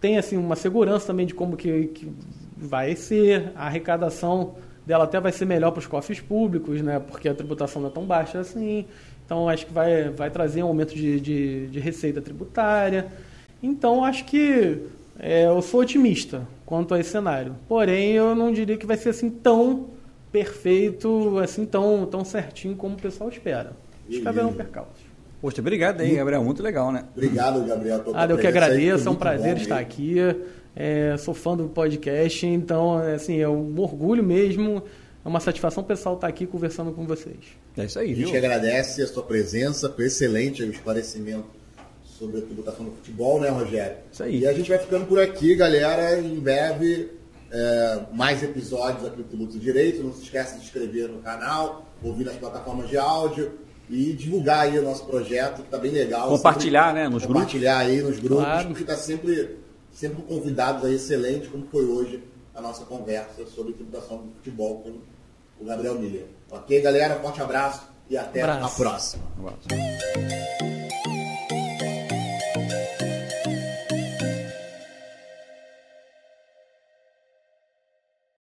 [0.00, 2.10] tem assim uma segurança também de como que, que
[2.56, 4.54] vai ser a arrecadação
[4.86, 6.98] dela até vai ser melhor para os cofres públicos, né?
[6.98, 8.86] Porque a tributação não é tão baixa assim.
[9.26, 13.08] Então acho que vai, vai trazer um aumento de, de, de receita tributária.
[13.62, 14.78] Então acho que
[15.18, 17.54] é, eu sou otimista quanto a esse cenário.
[17.68, 19.90] Porém, eu não diria que vai ser assim tão
[20.32, 23.72] perfeito, assim tão, tão certinho como o pessoal espera.
[24.08, 25.12] Acho que haverão percalços.
[25.40, 26.42] Poxa, obrigado aí, Gabriel.
[26.42, 27.04] Muito legal, né?
[27.14, 28.02] Obrigado, Gabriel.
[28.14, 29.90] Ah, eu que agradeço, é um prazer bom estar mesmo.
[29.90, 30.16] aqui.
[30.74, 34.82] É, sou fã do podcast, então, é, assim, é um orgulho mesmo,
[35.24, 37.36] é uma satisfação pessoal estar aqui conversando com vocês.
[37.76, 38.38] É isso A aí, gente viu?
[38.38, 41.44] agradece a sua presença, foi excelente o esclarecimento
[42.22, 43.96] sobre a tributação do futebol, né, Rogério?
[44.12, 44.38] Isso aí.
[44.40, 46.20] E a gente vai ficando por aqui, galera.
[46.20, 47.10] Em breve,
[47.50, 50.04] é, mais episódios aqui do Tributo e Direito.
[50.04, 53.58] Não se esqueça de se inscrever no canal, ouvir nas plataformas de áudio
[53.90, 56.28] e divulgar aí o nosso projeto, que está bem legal.
[56.28, 58.68] Compartilhar, Sempre né, nos Compartilhar aí nos grupos, Claro.
[58.68, 59.58] porque está sempre,
[59.90, 62.22] sempre com convidados aí excelentes, como foi hoje
[62.54, 65.00] a nossa conversa sobre tributação do futebol com
[65.60, 66.26] o Gabriel Miller.
[66.50, 67.16] Ok, galera?
[67.16, 69.24] Forte abraço e até a próxima.
[69.38, 70.71] Um.